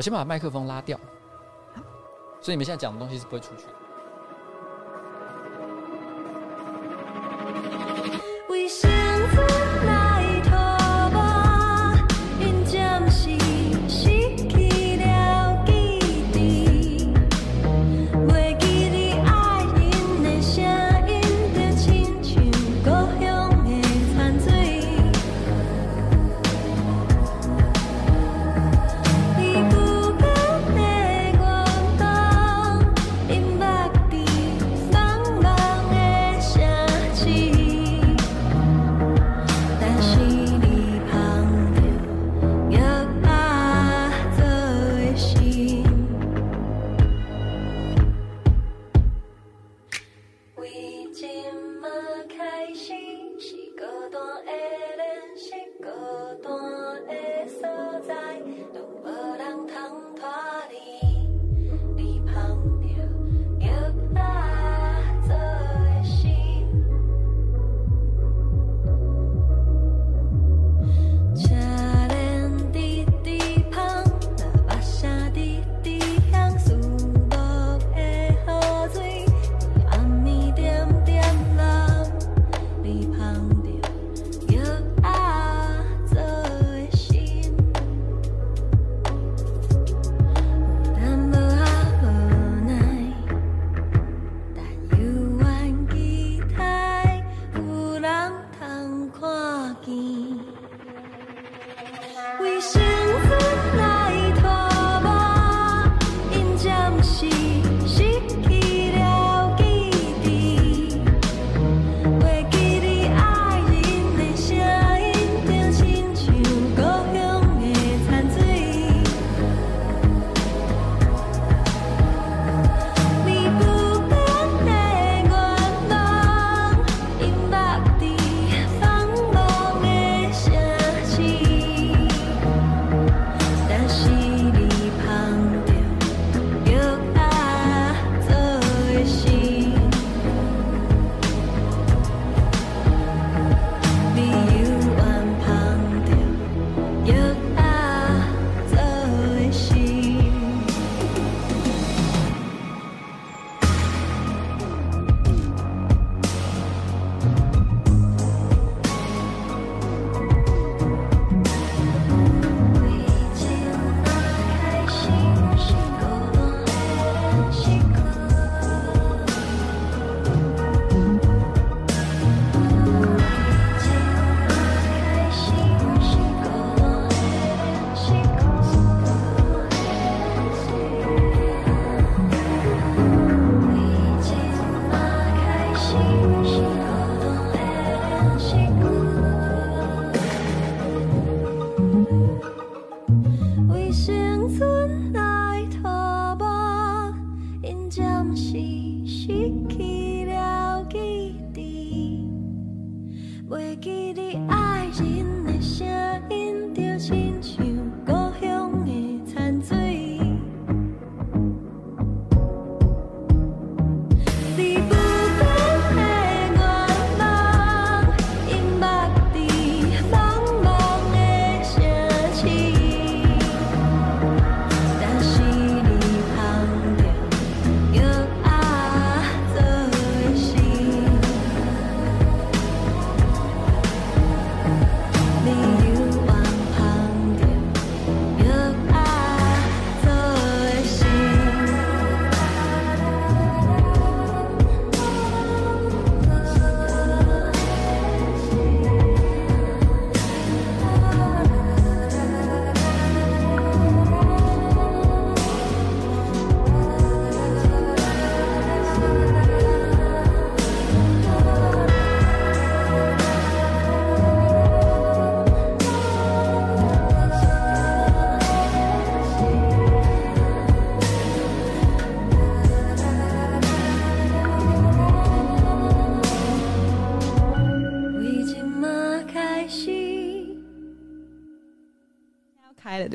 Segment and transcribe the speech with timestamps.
[0.00, 0.98] 我先把麦克风拉掉，
[2.40, 3.72] 所以你们现在讲的东西是不会出去的。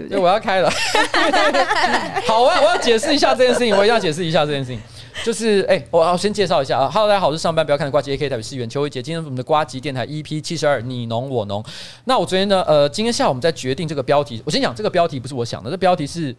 [0.10, 0.69] 对，我要开了。
[2.28, 4.80] 好，啊我要解释一下这件事情，我一定要解释一下这件事情。
[5.24, 6.90] 就是，哎、欸，我要先介绍一下啊。
[6.92, 9.02] Hello，大家好，我是上班不要看的呱吉 AK 台北市议员邱威杰。
[9.02, 11.63] 今天我们的瓜吉电台 EP 七十二，你侬我侬。
[12.04, 14.44] 那我昨天呢，呃，今天下午我们在决定这个标题。
[14.46, 16.36] 我先讲这个标题不是我想的，这标题是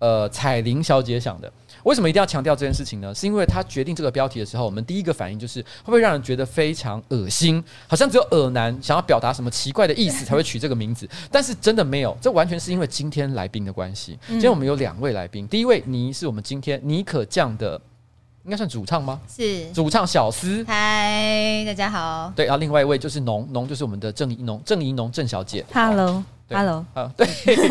[0.00, 1.50] 呃彩玲小姐想的。
[1.84, 3.14] 为什么一定要强调这件事情呢？
[3.14, 14.18] 是因为他决定这个标题的时候，我们第一个反应就是会不会让人觉得非常恶心，好像只有恶男想要表达什么奇怪的意思才会取这个名字， 但是真的没有，这完全是因为今天来宾的关系。
[14.28, 17.80] 今天我们有两位来宾，第一位倪是我们今天妮可酱的，
[18.44, 19.20] 应该算主唱吗？
[19.28, 20.64] 是主唱小司。
[20.68, 22.32] 嗨，大家好。
[22.36, 25.64] 对，然后另外一位就是农农，就是我们的郑怡农郑怡农郑小姐。
[25.72, 26.22] Hello。
[26.52, 27.26] Hello，啊，对，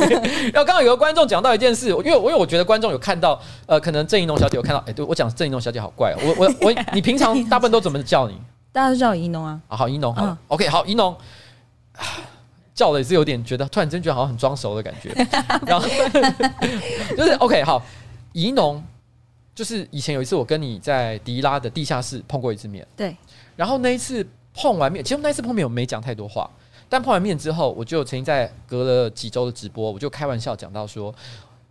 [0.51, 8.35] 然后刚刚有个观众讲到一件事，因为我因为我觉得观众有看到，呃，可能郑怡农小姐有看到，哎，对我讲郑怡农小姐好怪，我我我， 你平常大部分都怎么叫你？
[8.71, 9.59] 大家都叫我宜农啊。
[9.67, 11.15] 啊，好，怡农，好、嗯、，OK，好，怡农，
[12.73, 15.13] 叫了也是有点觉得，突然间觉得好像很装熟的感觉。
[15.67, 15.85] 然后
[17.17, 17.83] 就是 OK，好，
[18.31, 18.81] 怡农，
[19.53, 23.15] 就是以前有一次我跟你在迪拉的地下室碰过一次面，对，
[23.57, 26.49] 然后那一次碰完面，其实那一次碰面我没讲太多话。
[26.91, 31.15] 但碰完面之后，我就曾经在隔了几周的直播，我就开玩笑讲到说，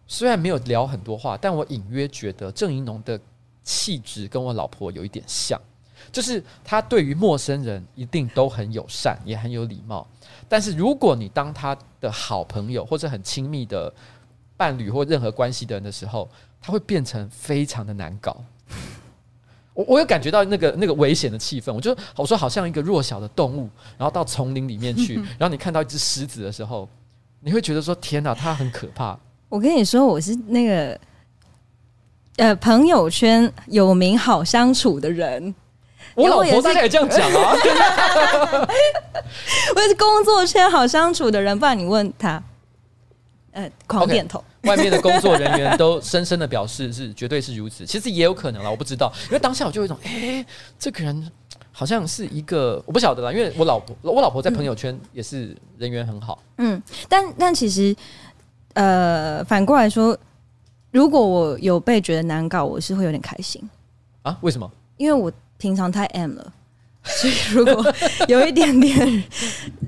[0.06, 3.20] 虽然没有聊很多话，但我隐约觉得郑宜农的
[3.62, 5.61] 气质跟我老婆有一点像，
[6.11, 10.08] 就是他对于陌生人一定都很友善，也很有礼貌。
[10.49, 13.93] 但是如果你当他的好朋友或者很亲密的
[14.56, 16.26] 伴侣或任何关系的人的时候，
[16.62, 18.43] 他会变成非常的难搞。
[19.81, 26.87] 我我有感觉到那个那个危险的气氛，我就我说好像一个弱小的动物，然后到丛林里面去， 然后你看到一只狮子的时候，
[27.41, 29.19] 你会觉得说天哪，它很可怕。
[29.49, 31.00] 我跟你说，我是那个
[32.37, 35.55] 呃朋友圈有名好相处的人，
[36.15, 37.56] 我老婆大概也这样讲啊。
[39.75, 42.43] 我也是工作圈好相处的人，不然你问他，
[43.52, 44.38] 呃，狂点头。
[44.38, 44.44] Okay.
[44.69, 50.47] 外面的工作人员都深深的表示是绝对是如此，其实也有可能啦，我不知道，因为当下我就有一种，哎、欸，
[50.79, 51.32] 这个人
[51.73, 57.97] 好像是一个我不晓得啦，因为我老婆我老婆在朋友圈也是人缘很好，嗯，但但其实
[58.75, 60.14] 呃反过来说，
[60.91, 63.62] 如果我有被觉得难搞，我是会有点开心
[64.23, 64.37] 啊？
[64.43, 64.70] 为什么？
[64.99, 66.52] 因为我平常太 M 了。
[67.17, 67.95] 所以，如果
[68.29, 69.25] 有一点点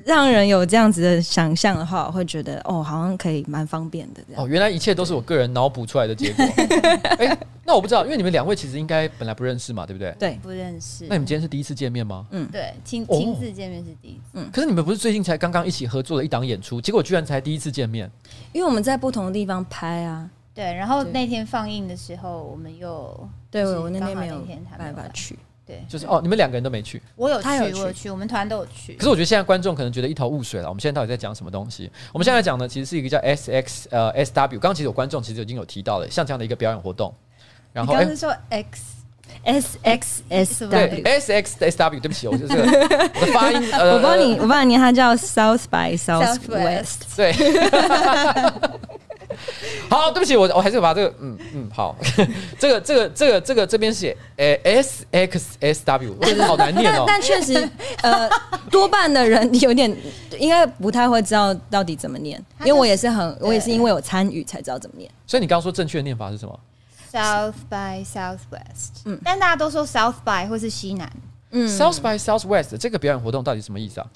[0.05, 4.43] 让人有这样子的想象的话，我会觉得哦，好像可以蛮方便的这样。
[4.43, 6.45] 哦，原来一切都是我个人脑补出来的结果。
[7.19, 10.15] 哎、欸，那我不知道，因为你们两位其实应该本来不认识嘛，对不对？
[10.19, 11.07] 对，不认识。
[11.09, 12.27] 那你们今天是第一次见面吗？
[12.31, 14.21] 嗯，对，亲亲自见面是第一次。
[14.35, 18.11] 嗯，可是你们不是最近才刚刚一起合作了一档演出，结果居然才第一次见面？
[18.53, 20.29] 因为我们在不同的地方拍啊。
[20.55, 24.43] 对，然后那天放映的时候，我们又对我那天没有
[24.77, 25.39] 办法去。
[25.73, 28.93] 对，就是哦，你们两个人都没去，我有去，我有去，我们团都有去。
[28.95, 30.69] 可是我觉得现在观众可能觉得一头雾水了。
[30.69, 31.91] 我们现在到底在讲什么东西？
[32.13, 37.15] 我们现在讲的其实是一个叫 S X 呃 S W，刚刚其实有观众其实已经有提到了，像这样的一个表演活动。
[37.73, 38.83] 然后刚刚是说 X
[39.45, 42.67] S X S W S X S W，对不起，我就是我
[43.27, 47.33] 的发音， 我帮你，我帮你，它叫 South by Southwest，对。
[49.89, 51.97] 好，对不起，我我还是把这个，嗯嗯，好，
[52.59, 56.17] 这个这个这个这个这边写，诶，S X S W，
[56.47, 57.05] 好难念哦。
[57.07, 57.69] 但确实，
[58.03, 58.29] 呃，
[58.71, 59.95] 多半的人有点
[60.39, 65.11] 应该不太会知道到底怎么念，因为我也是很，我也是因为有参与才知道怎么念。
[65.27, 66.61] 所以你刚刚说正确的念法是什么
[67.13, 71.13] ？South by Southwest，嗯，但大家都说 South by 或是西南，
[71.51, 74.07] 嗯，South by Southwest 这个表演活动到底什么意思啊？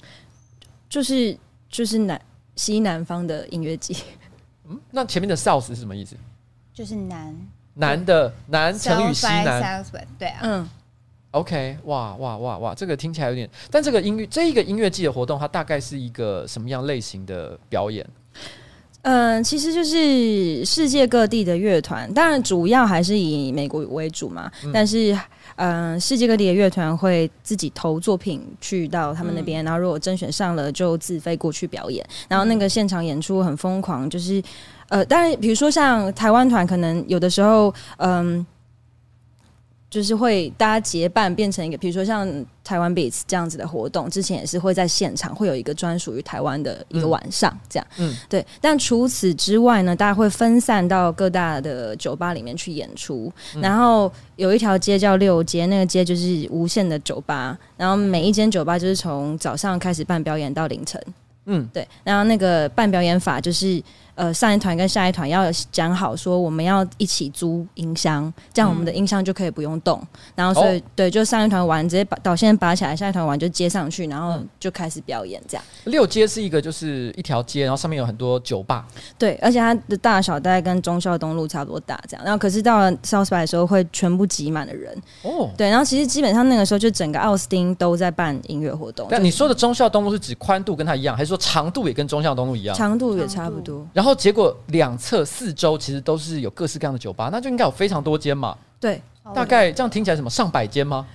[0.89, 1.37] 就是
[1.69, 2.19] 就是南
[2.55, 3.95] 西南方的音乐季。
[4.69, 6.15] 嗯，那前面的 South 是什么意思？
[6.73, 7.35] 就是南，
[7.73, 9.83] 南的南乘以西南，
[10.19, 10.69] 对啊，嗯
[11.31, 18.05] ，OK，哇哇哇哇，这个听起来有点，但这个音乐这一个音乐季的活动，它大概是一个什么样类型的表演？
[19.03, 25.17] 嗯、呃，其实就是世界各地的乐团，当然主要还是以美国为主嘛，嗯、但是。
[25.57, 32.03] 嗯、呃，世界各地的乐团会自己投作品去到他们那边，嗯、然后如果甄选上了，就自费过去表演。
[32.27, 34.41] 然后那个现场演出很疯狂，就是
[34.89, 38.45] 呃，当然比如说像台湾团，可能有的时候，嗯、呃。
[39.89, 42.27] 就是会大家结伴变成一个，比如说像
[42.63, 48.45] 台湾 Beats 这样子的活动，之前也是会在现场会有一个专属于台湾的一个晚上，这样，嗯，对。
[48.59, 61.01] 但除此之外呢，大家会分散到各大的酒吧里面去演出，嗯、然后有一条街叫六街，那个街就是无限的酒吧，然后每一间酒吧就是从早上开始办表演到凌晨，
[61.45, 61.87] 嗯，对。
[62.03, 63.81] 然后那个办表演法就是。
[64.17, 69.99] 呃，上一团跟下一团要讲好，说我们要一起租音箱，这样我们的音箱就可以不用动。
[70.01, 70.07] 嗯、
[70.37, 75.63] 然后所以、哦、对，就上一团玩直接把导线拔起来，下一团玩就接上去，然后就开始表演这样。
[75.83, 78.87] 六街是一个就是一条街，然后上面有很多酒吧。
[79.19, 82.25] 对，而且它的大小大概跟忠孝东路差不多大，这样。
[82.25, 84.99] 然后可是到了 South by 的时候会全部挤满了人。
[85.21, 89.05] 哦，对，然后其实基本上那个时候就整个奥斯汀都在办音乐活动。
[89.11, 92.75] 但你说的忠孝东路是指宽度跟它一样，还是说长度也跟忠孝东路一样？
[92.75, 93.85] 长度也差不多。
[93.93, 94.06] 然后。
[94.07, 98.57] 后结果两侧四周其实都是有各式各样的酒吧，那就应该有非常多间嘛。
[98.79, 99.01] 对，
[99.35, 101.05] 大概这样听起来什么上百间吗？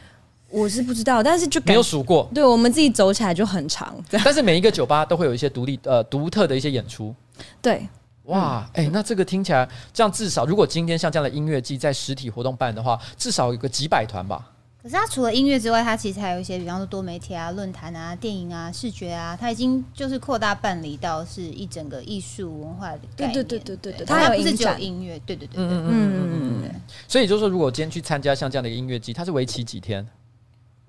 [0.51, 2.29] 我是不知道，但是就没有数过。
[2.35, 7.15] 对，我们自己走起来就很长，但是每一个酒吧都会有一些独立呃独特的一些演出。
[7.63, 7.89] 对，
[8.25, 14.45] 哇，哎、欸，那这个听起来这样至少，如果今天像这样的音乐季在实体活动办的话，至少有个几百团吧。
[14.83, 23.33] 可是他除了音乐之外，他其实还有一些，比方说多媒体啊、论坛啊、电影啊、视觉啊，他已经就是扩大办理到是一整个艺术文化的概念。
[23.33, 25.17] 对对对对对，它还不是只有音乐。
[25.21, 26.81] 对对对对，嗯嗯嗯嗯嗯。
[27.07, 30.05] 所以就是说，如果今天去参加像这样的一个音乐季，它是为期几天？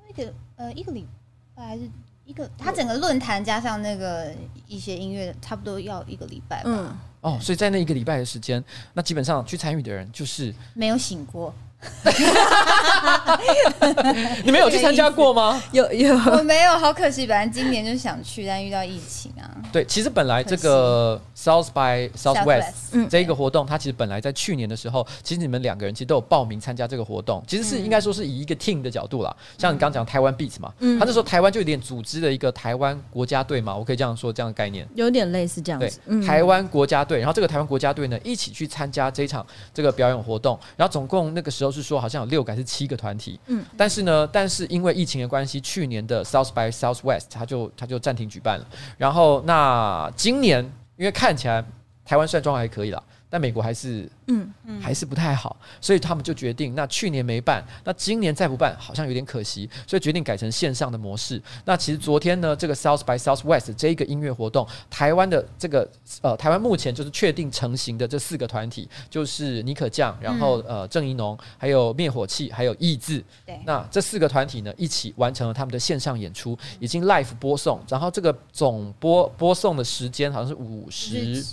[0.10, 1.06] 一个呃一个礼
[1.54, 1.84] 拜还是
[2.26, 2.50] 一个？
[2.58, 4.34] 它整个论坛加上那个
[4.68, 6.70] 一些音乐，差不多要一个礼拜吧。
[6.72, 6.98] 嗯。
[7.22, 8.62] 哦，所以在那一个礼拜的时间，
[8.94, 11.54] 那基本上去参与的人就是没有醒过。
[14.44, 15.62] 你们有去参加过吗？
[15.72, 17.26] 有有，我没有，好可惜。
[17.26, 19.50] 本来今年就想去，但遇到疫情啊。
[19.72, 27.44] 对，其实本来这个 South by Southwest 这一个活动，它其实本来在去年的时候，其实你们两个人其实都有报名参加这个活动。
[27.48, 36.00] 其实是应该说是以一个 team 的角度啦，像你刚刚讲台湾 Beats 嘛，他那时候台湾就有点组织了一个台湾国家队嘛，我可以这样说这样的概念，有点类似这样子。
[36.06, 48.66] 对，台湾国家队，然后这个台湾国家队呢一起去参加这一场这个表演活动，然后总共那个时候是说好像有六个还是七个团体，嗯，但是呢，但是因为疫情的关系，去年的 South by Southwest 它就它就暂停举办了，
[48.98, 50.64] 然后那今年
[50.96, 51.66] 因为看起来
[52.06, 54.08] 台湾算状况还可以了，但美国还是。
[54.28, 54.52] 嗯，
[54.82, 61.42] 还是不太好，所以他们就决定，那去年没办，那今年再不办，好像有点可惜，所以决定改成线上的模式。
[61.66, 65.86] 那其实昨天呢，这个 South by Southwest 这一个音乐活动，台湾的这个
[66.22, 73.22] 呃，台湾目前就是确定成型的这四个团体，就是尼可酱，然后呃郑怡农，还有灭火器，还有意志。
[73.46, 81.44] 对，那这四个团体呢，一起完成了他们的线上演出，已经 live 播送，然后这个总播播送的时间好像是五十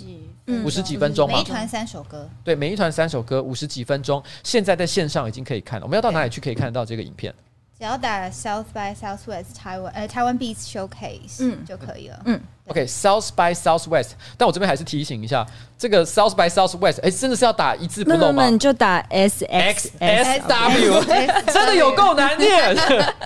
[0.63, 2.60] 五十几分钟嘛，每一团三首歌，对。
[2.61, 5.83] 每一团三首歌，五十几分钟，现在在线上已经可以看了。
[5.87, 7.33] 我们要到哪里去可以看得到这个影片？
[7.75, 12.21] 只要打 South by Southwest 台湾呃台湾 Beats Showcase 嗯就可以了。
[12.25, 12.39] 嗯。
[12.67, 15.45] OK，South by Southwest，但我这边还是提醒一下，
[15.77, 18.47] 这个 South by Southwest，哎，真的是要打一字不漏吗？
[18.49, 21.03] 你就打 S X S W，
[21.51, 22.75] 真的有够难念。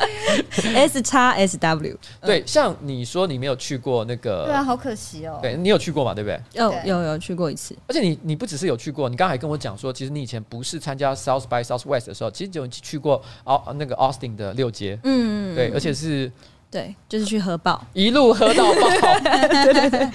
[0.73, 5.37] S 叉 S W，对，像你说你没有去过那个，对啊，好可惜哦。
[5.41, 6.13] 对，你有去过嘛？
[6.13, 6.39] 对不对？
[6.53, 16.31] 有有有去过一次，而且你你不只是有去过，你刚才还跟我讲说，其实你以前不是参加 South by Southwest 的时候，其实有去过奥那个 Austin 的六街，嗯，对，而且是。
[16.71, 18.89] 对，就是去喝爆，一路喝到爆。
[18.89, 20.11] 对对对，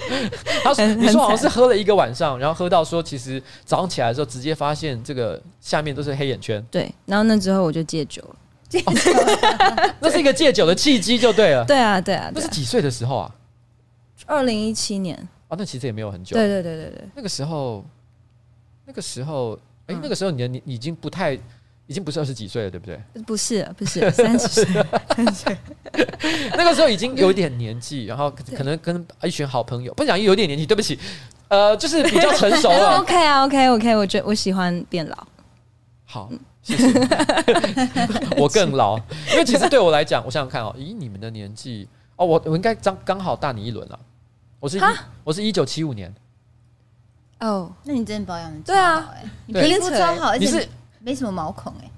[0.63, 6.63] 他说你说好像是喝了一个晚上，然后喝到说其实早上起来的时候直接发现这个下面都是黑眼圈。
[6.69, 8.35] 对，然后那之后我就戒酒了，
[8.69, 8.91] 戒酒，
[9.99, 11.65] 那是一个戒酒的契机就对了。
[11.65, 13.35] 对啊，对啊，那是几岁的时候啊？
[14.27, 15.17] 二零一七年。
[15.47, 16.35] 啊，那其实也没有很久。
[16.35, 17.83] 对对对对对，那个时候，
[18.85, 21.39] 那个时候，哎，那个时候你的你已经不太。
[21.91, 22.97] 已经不是二十几岁了，对不对？
[23.23, 24.65] 不是，不是三十岁。
[26.55, 30.97] 那个时候已经有点年纪，然后可能跟一群好朋友，不讲有点年纪，对不起，
[31.49, 32.99] 呃，就是比较成熟了。
[33.03, 35.27] OK 啊，OK，OK，我觉得我喜欢变老。
[36.05, 36.31] 好，
[36.63, 36.87] 谢谢。
[38.37, 38.97] 我更老，
[39.33, 43.99] 因为其实对我来讲，我想想看哦，以你们的年纪，哦，我我应该刚刚好大你一轮了。
[44.61, 44.81] 我是一
[45.25, 46.15] 我是一九七五年。
[47.41, 49.13] 哦，那你真的保养的对啊，
[49.45, 50.65] 你皮肤超好，你是。
[51.03, 51.91] 没什么毛孔哎、欸，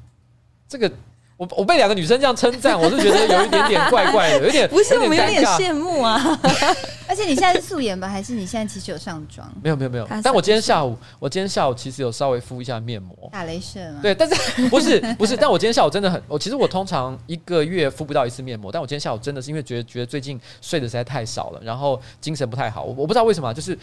[0.68, 0.92] 这个
[1.38, 6.40] 我我被两个女生这样称赞，我是觉得有一点点怪怪的，有点不是，我们有点羡慕啊。
[7.06, 8.08] 而且你现在是素颜吧？
[8.08, 9.48] 还是你现在其实有上妆？
[9.62, 10.08] 没有没有没有。
[10.24, 14.00] 但我今天下午，我今天下午其实有稍微敷一下面膜，打雷射吗？
[14.02, 14.36] 对，但是
[14.70, 15.36] 不是不是？
[15.36, 22.84] 但我今天下午真的很，我其实我通常一个月敷不到一次面膜，但我今天下午真的是因为觉得觉得最近睡的实在太少了，然后精神不太好。
[22.84, 23.78] 我我不知道为什么，就是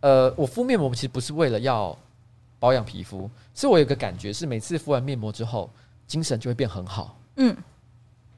[0.00, 1.96] 呃，我敷面膜其实不是为了要。
[2.58, 5.70] 保养皮肤，所以我有个感觉是，每次敷完面膜之后，
[6.06, 7.16] 精神就会变很好。
[7.36, 7.56] 嗯，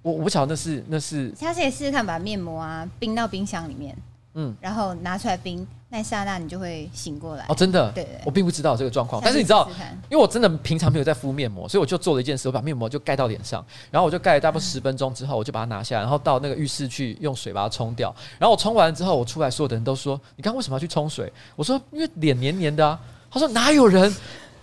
[0.03, 3.97] 我我不晓得那是那是，下次也试试看，把面膜啊冰到冰箱里面，
[4.35, 7.47] 嗯，然后拿出来冰，那一刹那你就会醒过来。
[7.49, 7.91] 哦，真的？
[7.93, 9.67] 对，我并不知道这个状况，但是你知道，
[10.11, 18.15] 因为我真的平常没有在敷面膜，所以我就做了一件事，我把面膜就盖到脸上，然后我就盖了大概十分钟之后，我就把它拿下来，然后到那个浴室去用水把它冲掉。
[18.39, 23.01] 然后我冲完之后，我出来，所有的人都说：“你刚刚为什么要去冲水？”我说：“因为脸黏黏的啊。”
[23.31, 24.13] 他说：“哪有人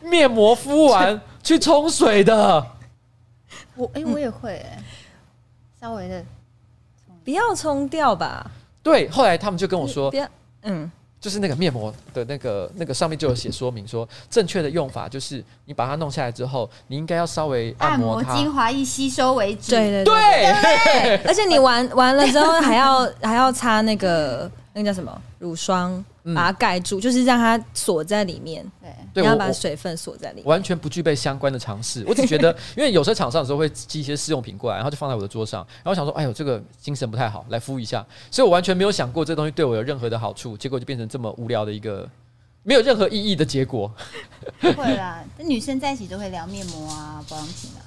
[0.02, 2.66] 面膜敷完去冲水的？”
[3.76, 4.84] 我哎、欸，我也会哎、欸，
[5.80, 6.24] 稍微的，
[7.24, 8.50] 不要冲掉吧。
[8.84, 10.28] 对，后来他们就跟我说：“不要，
[10.64, 19.72] 嗯，就是那个面膜的那个那个上面就有写说明说，正确的用法就是你把它弄下来之后，你应该要稍微按摩它，精华液吸收为止。
[19.72, 26.06] 对对对，对，对，对，而且你完完了之后还要还要擦那个。”那个叫什么乳霜，
[26.36, 28.64] 把它盖住，嗯、就是让它锁在里面。
[29.12, 30.46] 对，你要把水分锁在里面。
[30.46, 38.06] 完全不具备相关的常识，我只觉得， 因为有时候厂商的时候会寄一些试用品过来，然后就放在我的桌上，然后我想说，哎呦，这个精神不太好，来敷一下。
[38.30, 42.08] 所以我完全没有想过这东西对我有任何的好处，结果就变成这么无聊的一个
[42.62, 43.92] 没有任何意义的结果。
[44.62, 47.82] 会啦，跟 女生在一起都会聊面膜啊、保养品啊。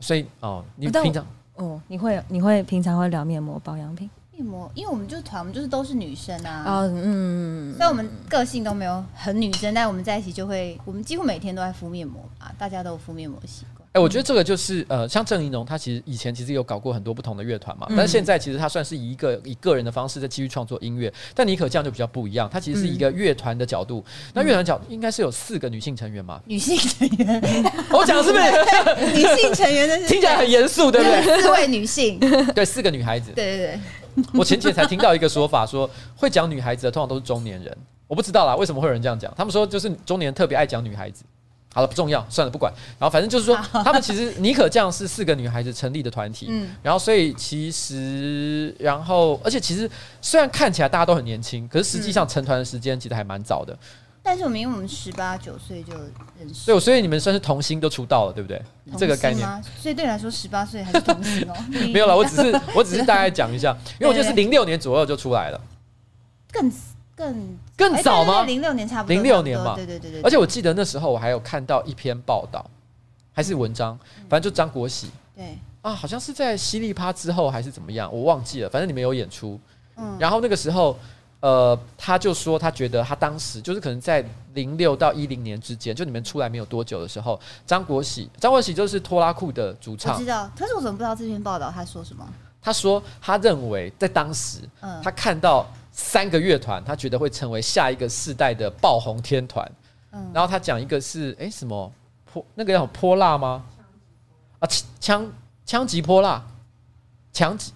[0.00, 1.24] 所以哦，你平常
[1.54, 4.10] 哦，你会你会平常会聊面膜、保养品？
[4.36, 6.64] 面膜，因为我们就是团，我们就是都是女生啊。
[6.66, 13.84] 嗯，嗯，所以我们个性都没有很女生，但我们在一起就会，我们几乎每天都在敷面膜啊，大家都有敷面膜的习惯。
[13.94, 21.12] 哎、欸，我觉得这个就是呃，像郑怡农，他其实以前其实有搞过很多不同的乐团嘛，嗯、但是现在其实他算是以一个以个人的方式在继续创作音乐。
[21.32, 24.04] 但妮可这样就比较不一样，他其实是一个乐团的角度。
[24.04, 26.40] 嗯、那乐团角应该是有四个女性成员嘛？
[26.46, 27.40] 女性成员，
[27.92, 30.04] 我讲的是不是女性成员？
[30.08, 31.42] 听起来很严肃，对不对？
[31.42, 32.18] 四位女性，
[32.52, 33.30] 对，四个女孩子。
[33.32, 33.80] 对对对。
[34.34, 39.32] 我前几天才听到一个说法，说会讲女孩子的通常都是中年人，我不知道啦，为什么会有人这样讲？
[39.36, 41.24] 他们说就是中年人特别爱讲女孩子。
[41.74, 42.72] 好了，不重要，算了，不管。
[43.00, 49.90] 然后反正就是说，他们其实妮可酱是四个女孩子成立的团体，嗯，然后所以其实，然后而且其实
[50.20, 53.76] 虽然看起来大家都很年轻，可是实际上成团的时间其实还蛮早的。
[54.24, 55.92] 但是我们因为我们十八九岁就
[56.38, 58.60] 认识，对，所以你们算是童星都出道了，对不对？
[58.96, 59.46] 这个概念。
[59.78, 61.54] 所以对你来说，十八岁还是童星哦？
[61.92, 65.60] 没有了，我只是我只是大概讲一下， 因为我觉得是零六年左右就出来了，
[66.50, 66.72] 更。
[67.16, 68.42] 更更早吗？
[68.42, 70.20] 零六年差不多，零六年嘛，对对对对。
[70.22, 72.68] 而且我记得那时候我还有看到一篇报道，
[73.32, 73.96] 还是文章，
[74.28, 78.68] 反正就张国喜，对啊，好像是在犀利趴之后还是怎么样，我忘记了。
[78.68, 79.60] 反正你们有演出，
[79.94, 80.98] 嗯，然后那个时候，
[81.44, 84.24] 呃，他就说他觉得他当时就是可能在
[84.54, 92.26] 零六到一零年之间，就你们出来没有多久的时候，张国喜，张国喜就是拖拉库的主唱，我知道，可是我怎么不知道这篇报道他说什么？
[92.62, 95.66] 他说他认为在当时，嗯，他看到。
[95.96, 99.64] 三个乐团，他觉得会成为下一个世代的爆红天团。
[100.10, 101.92] 嗯，然后他讲一个是，哎、欸，什么
[102.24, 103.64] 泼那个叫泼辣吗？
[104.58, 104.68] 啊，
[104.98, 105.24] 枪
[105.64, 106.44] 枪击泼辣，
[107.32, 107.72] 枪击，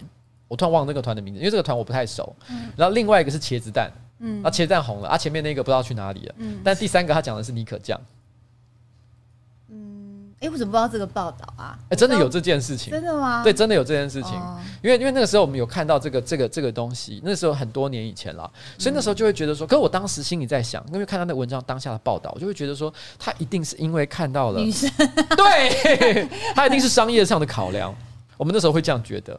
[0.49, 2.35] 我突然忘了那个团的名字，因为这个团我不太熟。
[2.49, 6.35] 嗯，然后另外一个是茄子蛋，嗯，啊，茄子蛋红了，啊，前面那个不知道去哪里了。
[6.39, 7.97] 嗯，但第三个他讲的是妮可酱。
[9.69, 11.77] 嗯哎、欸，我怎么不知道这个报道啊？
[11.83, 12.91] 哎、欸，真的有这件事情？
[12.91, 13.43] 真的吗？
[13.43, 14.31] 对，真的有这件事情。
[14.39, 24.89] 哦、因为因为那个时候我们有看到这个这个这个东西，那时候很多年以前了，所以那时候就会觉得说，可是我当时心里在想，因为看到那文章当下的报道，我就会觉得说，他一定是因为看到了女生，
[25.35, 27.93] 对，他一定是商业上的考量。
[28.37, 29.37] 我们那时候会这样觉得。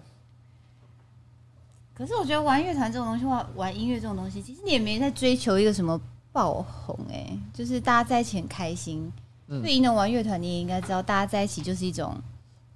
[2.00, 6.00] 可是我觉得玩乐团这种东西，玩玩音乐这种东西，其实你也没在追求一个什么
[6.32, 9.12] 爆红、欸，哎，就是大家在一起很开心。
[9.46, 12.16] 对，宜农玩乐团，你也应该知道，大家在一起就是一种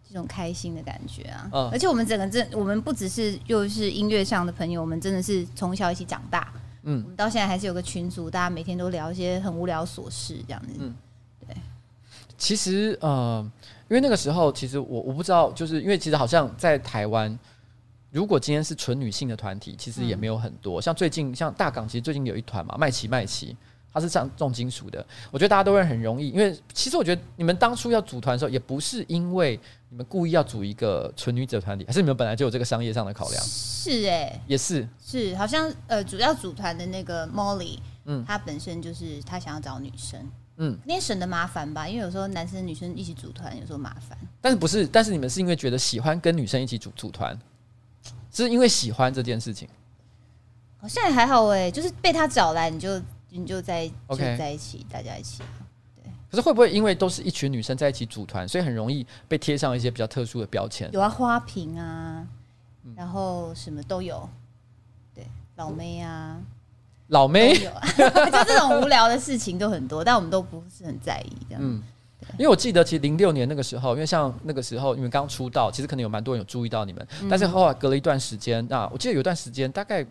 [0.07, 1.49] 这种开心的感觉啊。
[1.55, 6.53] 嗯，而且我们整个这，我们不只是又是音乐上的朋友，我们真的是从小一起长大。
[6.83, 10.75] 嗯，我们到现在还是有个群组，大家每天都聊一些很无聊琐事这样子。
[10.81, 10.95] 嗯，
[11.47, 11.57] 对。
[12.37, 13.43] 其实呃，
[13.89, 17.39] 因为那个时候，其实我我不知道，就是因为其实好像在台湾，
[18.15, 20.81] 如果今天是纯女性的团体，其实也没有很多。
[20.81, 23.57] 嗯，像最近，像大港，其实最近有一团嘛，麦琪麦琪。
[23.93, 29.57] 他是唱重金属的，我觉得大家都会很容易，因为其实我觉得你们当初要组团的时候，也不是因为
[29.89, 33.41] 你们故意要组一个纯女子团体，还是你们本来就有这个商业上的考量？
[33.45, 44.19] 是哎、欸，也是是，好像呃，主要组团的那个 Molly，嗯，她本身就是她想要找女生，嗯，那省得麻烦吧，因为有时候男生女生一起组团，有时候麻烦。
[44.41, 44.89] 但是不是？
[44.89, 47.39] 但是你们是因为觉得喜欢跟女生一起组组团，
[48.35, 49.69] 是因为喜欢这件事情？
[50.79, 53.01] 好像也还好哎、欸，就是被他找来你就。
[53.37, 55.43] 你就在就在一起大家一起。
[55.97, 56.05] 对。
[56.31, 60.89] 可是会不会因为都是一群女生在一起组团，所以很容易被贴上一些比较特殊的标签？
[60.93, 62.25] 有啊，花瓶啊，
[62.95, 64.29] 然后什么都有。
[65.13, 66.41] 对，老妹啊，
[67.09, 67.81] 老妹有啊，
[68.31, 71.83] 就这种无聊的事情都很多，但我们都不是很在意这样。
[72.39, 80.07] 因为我记得其实零六年那个时候，因为像那个时候你们刚出道，其实可能有蛮多人有注意到你们，嗯、但是后来隔了一段时间，那我记得有一段时间大概。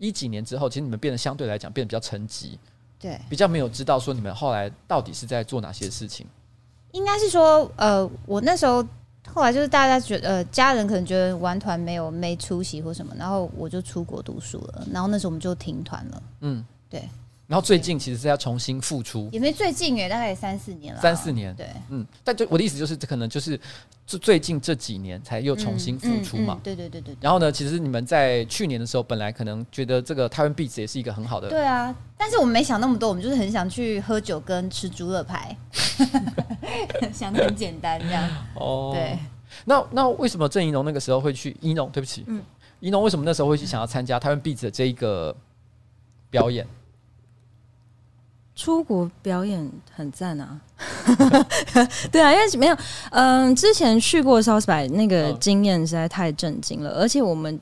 [0.00, 2.56] 一几年之后，其实你们变得相对来讲变得比较沉寂，
[3.00, 6.24] 对，比较没有知道说你们后来到底是在做哪些事情。
[6.92, 8.80] 应该是说，呃，我那时候
[9.26, 16.22] 后来就是大家觉得，呃，家人可能觉得玩团没有没出息或什么，然后我就出国读书了，然后那时候我们就停团了。
[16.42, 17.02] 嗯，对。
[17.48, 21.00] 然后最近其实是要重新复出，也没最近耶，大概也三四年了。
[21.00, 23.58] 三四年，对，嗯，但就我的意思就是，这可能就是
[24.06, 26.60] 最最近这几年才又重新复出嘛。
[26.62, 27.16] 对对对对。
[27.22, 31.48] 然后呢，其实你们在去年的时候，本来可能觉得这个台湾 Beats 也是一个很好的。
[31.48, 35.56] 对啊，但是我们没想那么多，我们就是很想去喝酒跟吃猪肋排，
[37.14, 38.28] 想的很简单这样。
[38.56, 39.18] 哦，对。
[39.64, 41.88] 那那为什么郑宜农那个时候会去宜农？
[41.88, 42.42] 对不起，嗯，
[42.80, 45.34] 宜农为什么那时候会去想要参加台湾 Beats 的这一个
[46.28, 46.66] 表演？
[48.58, 50.60] 出国表演很赞啊！
[52.10, 52.76] 对啊，因为没有，
[53.12, 57.60] 嗯，之前去过 South by 那个经验实在太震惊了，而且我们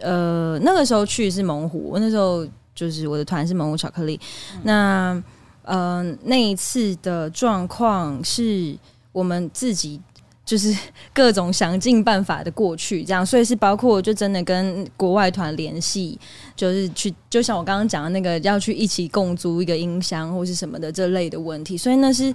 [0.00, 4.18] 呃那个时候去是猛虎，我那时候就是我的团是猛虎巧克力，
[4.54, 5.22] 嗯、那
[5.64, 8.74] 呃那一次的状况是
[9.12, 10.00] 我们自己。
[10.44, 10.76] 就是
[11.14, 16.18] 各种想尽办法的过去，这样，所以是包括就真的跟国外团联系，
[16.56, 22.32] 就是去，就像我刚刚讲的那个要去一起共租一个音箱或是什么的这类的问题，所以那是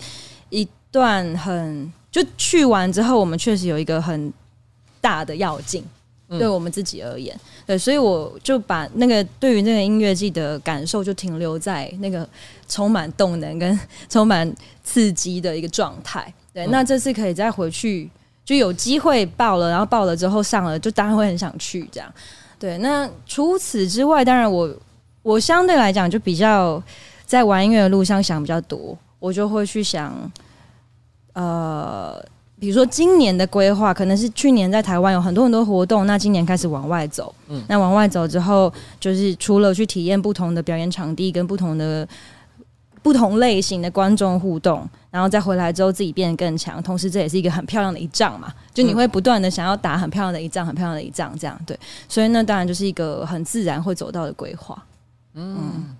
[0.49, 4.31] 一段很就去完之后，我们确实有一个很
[5.01, 5.83] 大的要进，
[6.29, 12.27] 对我们自己而言，对，所以我就把那个对于那个音乐季的感受就停留在那个
[12.69, 13.77] 充满动能跟
[14.09, 16.33] 充满刺激的一个状态。
[16.57, 18.09] 对，那这次可以再回去，
[18.43, 22.11] 就有机会报了，然后报了之后上了，就当然会很想去这样。
[22.57, 24.75] 对，那除此之外，当然我
[25.21, 26.81] 我相对来讲就比较
[27.27, 30.11] 在玩音乐的路上想比较多，我就会去想，
[31.33, 32.19] 呃，
[32.59, 42.07] 比如说今年的规划，可能是去年在台湾有很多很多活动，那今年开始往外走，嗯，那往外走之后，就是除了去体验不同的表演场地跟不同的。
[43.07, 54.83] 不同类型的观众互动，然后再回来之后自己变得更强，同时这也是一个很漂亮的一仗嘛，就你会不断的想要打很漂亮的一仗，很漂亮的一仗，这样对，所以那当然就是一个很自然会走到的规划，
[55.35, 55.95] 嗯，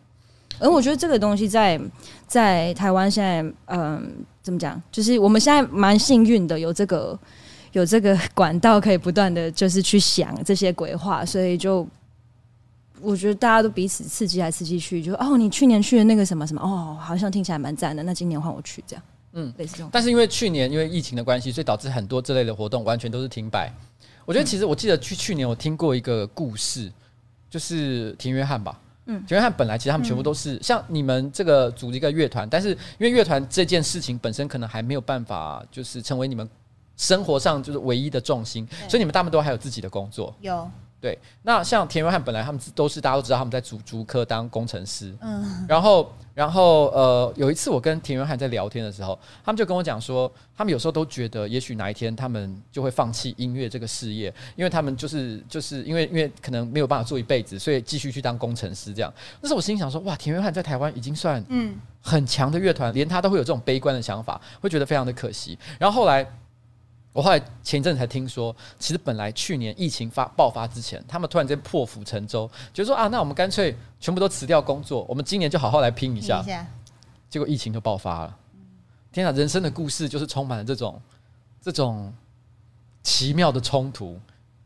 [0.60, 1.80] 而我觉得这个东西在
[2.28, 4.06] 在台湾现在，嗯，
[4.44, 7.18] 怎么讲，就是我们现在蛮幸运的，有这个
[7.72, 11.88] 有这个管道可以不断的就是去想这些规划，所以就。
[13.02, 18.02] 我觉得大家都彼此刺激来刺激去，就哦，你去年去的那个什么什么哦，好像听起来蛮赞的。
[18.04, 19.90] 那今年换我去这样，嗯，类似这种。
[19.92, 23.72] 但是因为去年因为疫情的关系，所以导致很多这类的活动完全都是停摆。
[24.26, 26.92] 我觉得其实我记得去去年我听过一个故事，
[27.50, 36.50] 就是田约翰吧，嗯，田约翰本来其实他们全部都是、嗯、像你们这个组一个乐团，但是因为乐团这件事情本身可能还没有办法，就是成为你们
[36.98, 40.70] 生活上就是唯一的重心，所以你们大部分都还有自己的工作，有。
[41.00, 59.14] 对，那像田约翰本来他们都是大家都知道他们在竹竹科当工程师，嗯，然后然后呃有一次我跟田约翰在聊天的时候，他们就跟我讲说，他们有时候都觉得也许哪一天他们就会放弃音乐这个事业，因为他们就是就是因为因为可能没有办法做一辈子，所以继续去当工程师这样。
[59.40, 65.58] 那时候我心里想说，哇，田约翰在台湾已经算嗯很强的乐团，连他都会有这种悲观的想法，会觉得非常的可惜。
[65.78, 66.28] 然后后来。
[67.18, 76.46] 我后来前一阵才听说，其实本来去年疫情发爆发之前，他们突然间破釜沉舟，就说啊，那我们干脆全部都辞掉工作，我们今年就好好来拼一下。
[77.28, 78.38] 结果疫情就爆发了。
[79.12, 81.02] 天哪，人生的故事就是充满了这种
[81.60, 82.14] 这种
[83.02, 84.16] 奇妙的冲突。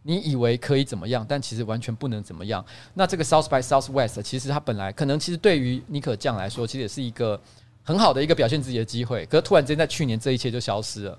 [0.04, 2.66] 你以为可以怎么样，但其实完全不能怎么样。
[2.94, 7.40] 那这个 South by Southwest 其实它本来可能其实对于尼可酱来说，其实也是一个
[7.82, 9.26] 很好的一个表现自己的机会。
[9.28, 11.18] 可是突然间在去年，这一切就消失了。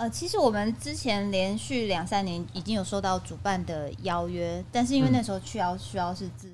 [0.00, 6.50] 呃，其实我们之前连续两三年已经有收到主办的邀约，但是因为那时候去要需要是自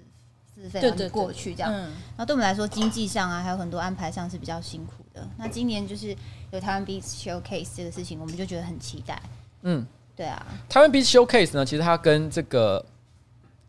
[0.53, 5.25] 自费过去这样，然后对我们来说经济上啊还有很多安排上是比较辛苦的。
[5.39, 6.09] 那今年就是
[6.51, 9.23] 有台湾 Beats Showcase 这个事情，我们就觉得很期待。
[9.63, 12.85] 嗯，对啊，台湾 Beats Showcase 呢，其实它跟这个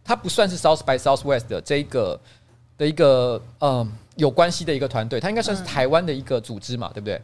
[0.04, 2.20] 它不算是 South by Southwest 的这一个
[2.80, 7.22] 的一个嗯有关系的一个团队，它应该算是台湾的一个组织嘛，对不对？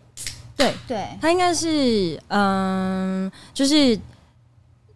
[0.56, 4.00] 对对，它应该是嗯，就是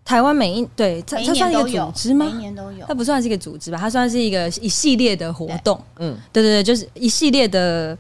[0.05, 2.25] 台湾每一对它它算是一个组织吗？
[2.31, 3.77] 每年都有，它不算是一个组织吧？
[3.77, 5.81] 它算是一个一系列的活动。
[5.97, 7.97] 嗯，对对对，就是一系列的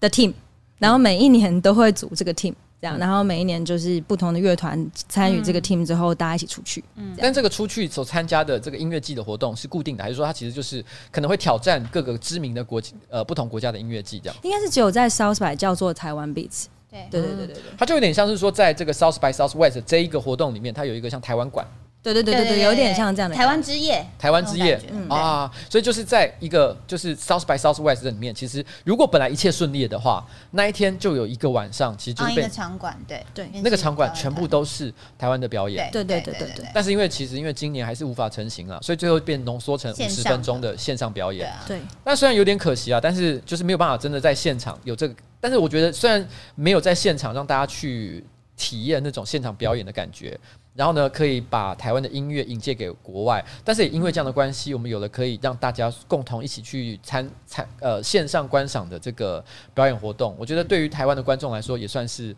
[0.00, 0.32] 的 team，
[0.78, 6.84] 然后每一年都会组这个 team，这样，然后每一年就是不同的乐团参与这个 team 之后，大家一起出去。
[6.96, 14.36] 嗯，但这个出去所参加的这个音乐季的活动是固定的，还是说它其实就是可能会挑战各个知名的国呃不同国家的音乐季这样？
[14.42, 16.66] 应该是只有在 South by 叫做台湾 Beats。
[16.90, 17.06] 对。
[17.10, 21.66] 对对对对，它就有点像是说，在这个 South by Southwest 这一个活动里面，它有一个像台湾馆。
[22.00, 24.80] 对对对对对，有点像这样的台湾之夜，台湾之夜。
[25.08, 33.26] 啊，所以就是在一个就是 South by Southwest 里面，其实如果本来一切顺利的话，那一天就有一个晚上，其实就是被场馆，对。
[33.34, 36.66] 对，那个场馆全部都是台湾的表演，对对对对对。
[36.72, 41.52] 但是因为其实因为今年还是无法成型了，所以最后变浓缩成五十分钟的线上表演。
[41.66, 45.14] 对，那虽然有点可惜啊，但是就是没有办法真的在现场有这个。
[45.40, 48.24] 但是我觉得，虽然没有在现场让大家去
[48.56, 50.38] 体验那种现场表演的感觉，
[50.74, 60.34] 然后呢，可以把台湾的音乐引介给国外，但是也因为这样的关系，我们有了可以让大家共同一起去参参呃线上观赏的这个表演活动。
[60.38, 62.34] 我觉得对于台湾的观众来说，也算是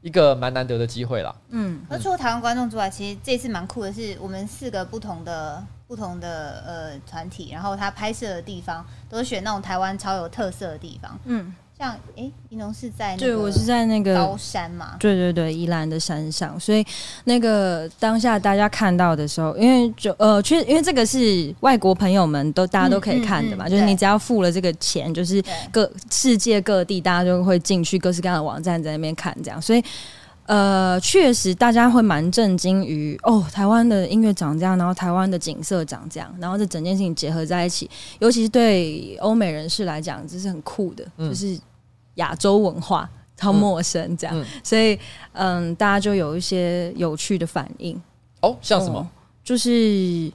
[0.00, 1.34] 一个蛮难得的机会啦。
[1.50, 5.64] 嗯，而除了台湾观众之外，其实这次蛮酷的是，我们四个不同的。
[5.86, 11.16] 不同的呃团体，然后他拍摄的地方都是选那种台湾超有特色的地方。
[11.26, 11.54] 嗯。
[11.76, 16.86] 像哎，宜农是在对，我是在那个高山嘛，对对对，宜兰的山上，所以
[17.24, 29.82] 那个当下大家看到的时候，因为就呃，确实因为这个是外国朋友们都大家都可以看的嘛，嗯嗯嗯、就是你只要付了这个钱，就是各世界各地大家就会进去各式各样的网站在那边看这样，所以
[30.46, 41.58] 呃，确实大家会蛮震惊于哦，台湾的音乐长这样，然后台湾的景色长这样，然后这整件事情结合在一起，尤其是对欧美人士来讲，这是很酷的，嗯、就是。
[42.16, 44.96] 亚洲文化超陌生，这样，嗯嗯、所以
[45.32, 48.00] 嗯，大家就有一些有趣的反应
[48.40, 49.00] 哦，像什么？
[49.00, 49.06] 哦、
[49.42, 50.32] 就是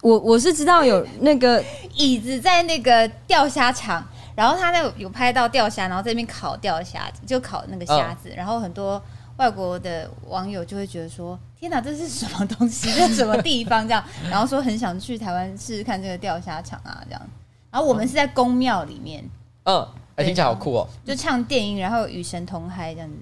[0.00, 1.60] 我我是知道有那个
[1.96, 4.06] 椅子在那个钓虾场，
[4.36, 9.02] 然后他那有拍到钓虾，然后在那边烤钓虾子，就烤那个虾子，哦、然后很多
[9.38, 12.92] 外国的网友就会觉得说：“天哪，这是什么东西？
[12.92, 17.22] 这是什么地方？”这样， 然后说很想去台湾试试看这个钓虾场啊，这样。
[17.70, 19.24] 然后我们是在宫庙里面，
[19.64, 19.88] 嗯。
[20.16, 20.88] 哎，听起来好酷哦！
[21.04, 23.14] 就唱电音，然后与神同嗨这样子。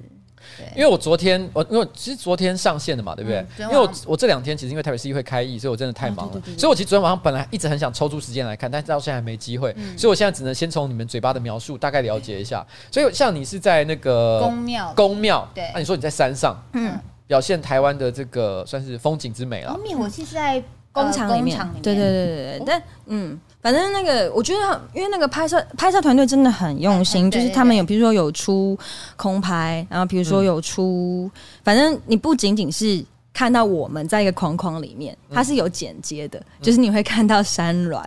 [0.56, 3.44] 对，因为我昨天我因为其实昨天上线的嘛，对不对？
[3.58, 6.42] 因为我我这两天其实因为台北市议会开议，所以我真的太忙了。
[6.56, 9.74] 所以我其实昨天晚上本来一直很想抽出时间来看，但是到现在还没机会。
[9.96, 12.66] 所以我现在只能先从你们嘴巴的描述大概了解一下。
[12.90, 15.70] 所以像你是在那个宫庙，宫庙对。
[15.74, 19.78] 那你说你在山上，嗯，表现台湾的这个算是风景之美了。
[19.82, 20.62] 灭火器是在
[21.02, 23.38] 工厂里面，对对对对对，但嗯。
[23.62, 28.78] 反正那个，我觉得，因为那个拍摄拍摄团队真的很用心，就是他们有，比如说有出
[29.16, 31.28] 空拍，然后比如说有出，
[31.64, 38.00] 反正你不仅仅是看到我们在一个框框里面，它是有剪接的，就是你会看到山峦，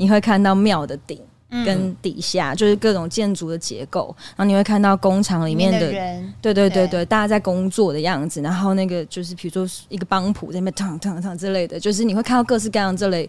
[0.00, 1.20] 你会看到庙的顶。
[1.64, 13.28] 跟底下就是各种建筑的结构，然后你会看到工厂里面的，人，对对对对，大家在工作的样子，然后那个就是比如说一个帮谱在那边烫烫烫之类的，就是你会看到各式各样这类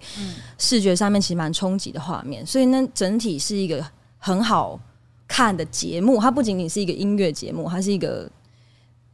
[0.57, 3.85] 视觉上面其实蛮冲击的画面，所以呢，整体是一个
[4.17, 4.79] 很好
[5.27, 8.27] 看的节目，它不仅仅是一个音乐节目，它是一个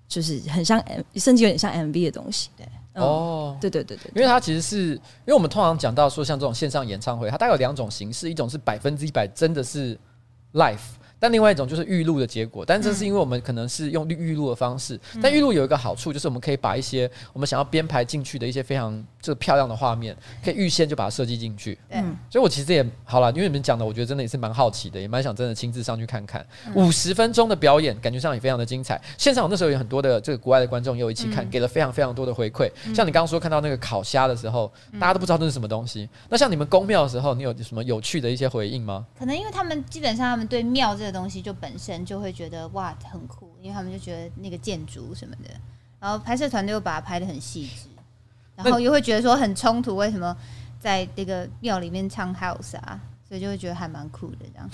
[0.07, 2.65] 就是很像 M，甚至有点像 MV 的东西，对。
[3.01, 9.97] 哦，对对对对，因为它其实是，因为我们通常讲到说像这种线上演唱会，它大概有两种形式，一种是百分之一百真的是
[10.53, 10.79] live。
[11.21, 14.99] 但另外一种就是预录的结果，但这是因为我们可能是用预录的方式。
[15.13, 21.77] 嗯、但预录有一个好处，就是我们可以把一些我们想要编排进去的一些非常这个漂亮的画面，可以预先就把它设计进去。
[21.89, 26.43] 嗯，所以我其实也好了，因为你们讲的，我觉得真的也是蛮好奇的，也蛮想真的亲自上去看看。
[26.73, 28.99] 五十、嗯、分钟的表演，感觉上也非常的精彩。
[29.15, 32.67] 现场那时候有很多的这个国外的观众也有一起看，嗯、给了非常非常多的回馈。
[32.87, 36.09] 嗯、像你刚刚说看到那个烤虾的时候，大家都不知道这是什么东西。
[36.29, 39.05] 那像你们宫庙的时候，你有什么有趣的一些回应吗？
[39.19, 41.91] 可能因为他们基本上他们对庙这个东西就本身。
[42.05, 45.49] 就会觉得哇很酷，因为他们就觉得那个建筑什么的，
[45.99, 47.87] 然后拍摄团队又把它拍的很细致，
[48.55, 50.35] 然后又会觉得说很冲突，为什么
[50.79, 52.99] 在这个庙里面唱 house 啊？
[53.27, 54.69] 所以就会觉得还蛮酷的，这样，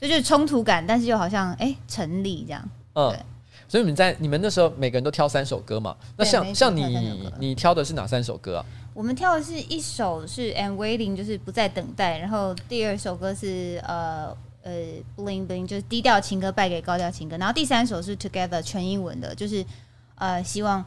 [0.00, 2.68] 就就是冲突感，但是又好像哎、欸、成立这样。
[2.94, 3.20] 嗯，对
[3.68, 5.96] 所以你们在你们那时候每个人都挑三首歌嘛？
[6.16, 8.66] 那像像你你挑的是哪三首歌啊？
[8.92, 14.36] 我们挑的是一首是 I'm Waiting，就是不再等待，然后第二首歌是呃。
[14.62, 14.72] 呃
[15.16, 19.64] ，bling bling 就是低调情歌败给高调情歌，然后第三首是 Together 全英文的，就是
[20.14, 20.84] 呃，希望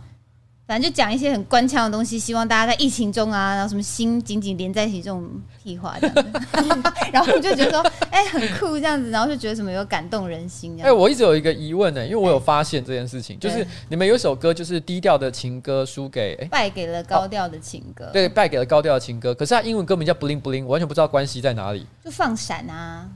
[0.65, 5.29] 反正就讲一些很官腔的东西，希望大家在疫情中啊，然后什么心紧紧连在一起这种
[5.61, 6.41] 屁话这样子，
[7.13, 10.75] 然后就觉得说，哎、欸，很酷这样子，然后就觉得什么有感动人心。
[10.81, 23.07] 哎、欸，我一直有一个疑问呢、欸，因为我有发现这件事情，对就是你们有一首歌就是低调的情歌输给哎，败给了高调的情歌，哦、对，败给了高调的情歌，可是它英文歌名叫 bling bling，我完全不知道关系在哪里，就放闪啊。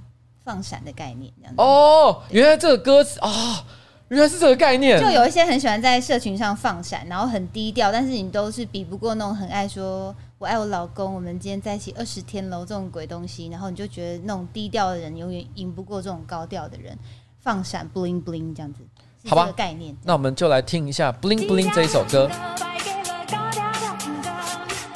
[0.49, 3.63] 放闪的概念，这样子哦，原来这个歌词啊、哦，
[4.07, 4.99] 原来是这个概念。
[4.99, 16.97] 就有一些很喜欢在社群上放闪，然后很低调，但是你都是比不过那种很爱说“我爱我老公”，我们今天在一起二十天喽这种鬼东西，然后你就觉得那种低调的人永远赢不过这种高调的人。
[17.41, 18.79] 放闪 bling bling 这样子，
[19.29, 19.53] 好吧？
[19.55, 19.95] 概念。
[20.03, 22.27] 那我们就来听一下 bling bling 这一首歌。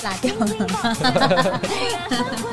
[0.01, 0.47] 拉掉了。
[2.09, 2.49] 挑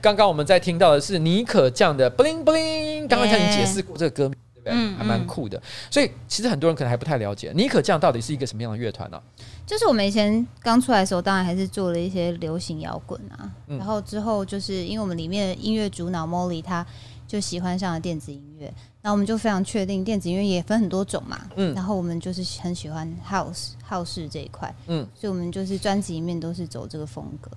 [0.00, 4.72] 刚刚我们在听到的是妮可酱的 bling bling，刚刚向你解释过这个歌名，对不对？
[4.74, 5.60] 嗯、还蛮酷的。
[5.90, 9.20] 所以其实很多人可能还不太了解妮可酱到底是一个什么样的乐团呢？
[9.66, 16.86] 就是我们以前刚出来的时候，当然还是做了一些流行摇滚啊，嗯、然后之后就是因为我们里面的音乐主脑 Molly 他
[17.26, 27.50] 就喜欢上了电子音乐，那我们就非常确定电子音乐也分很多种嘛，嗯，然后我们就是很喜欢 House House 这一块，嗯，所以我们就是专辑里面都是走这个风格。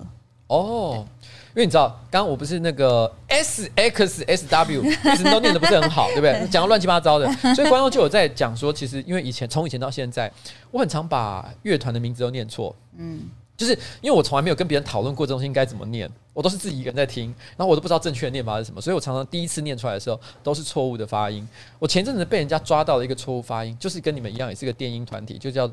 [0.48, 1.06] 哦，
[1.54, 6.32] 因为你知道，刚刚我不是那个 S X S W 一直都念的不是很好，对不对？
[6.50, 10.32] 讲到乱七八糟的，所以观众就有在讲说，其实因为以前从以前到现在，
[10.70, 13.22] 我很常把乐团的名字都念错，嗯，
[13.56, 21.46] 就是因为我从来没有跟别人讨论过这东西应该怎么念，我都是自己一个人在听，然后我都不知道正确的念法是什么，所以我常常第一次念出来的时候都是错误的发音。
[21.78, 25.68] 我前阵子被人家抓到了一个错误发音，就是跟你们一样，也是个电音团体，就叫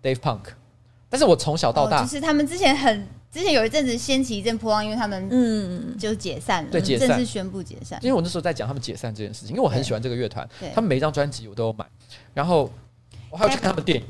[0.00, 0.52] Dave Punk，
[1.08, 3.08] 但是我从小到大，哦，就是他们之前很。
[3.32, 5.96] 之前有一阵子掀起一阵波浪，因为他们嗯。
[5.98, 7.98] 就解散了，对，解散，正式宣布解散。
[8.02, 11.86] 因为我那时候在讲他们解散这件事情，因为我很喜欢这个乐团，他们每一张专辑我都有买，
[12.32, 12.72] 然后
[13.30, 14.06] 我还要去看他们电影。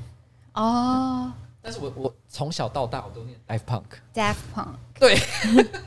[0.54, 1.32] 哦。
[1.62, 5.18] 但是我我从小到大我都念 Daft Punk，Daft Punk，对，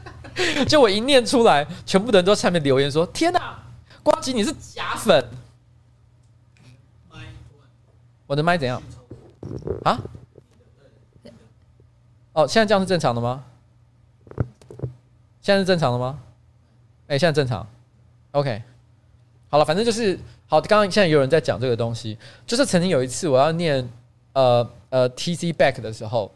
[0.70, 3.58] 就我一念出来，全部的人都在下面留言说：“天哪，
[4.04, 5.26] 瓜吉你是假粉！”
[8.28, 8.80] 我的麦怎样？
[9.84, 10.00] 啊？
[12.34, 13.44] 哦，现在这样是正常的吗？
[15.42, 16.20] 现在是正常的吗？
[17.08, 17.68] 哎、欸，现在正常。
[18.32, 18.64] OK，
[19.50, 20.18] 好了，反正就是
[20.48, 20.60] 好。
[20.62, 22.18] 刚刚现在有人在讲这个东西，
[22.48, 23.88] 就是曾经有一次我要念
[24.34, 26.34] 呃呃 TC Back 的时候，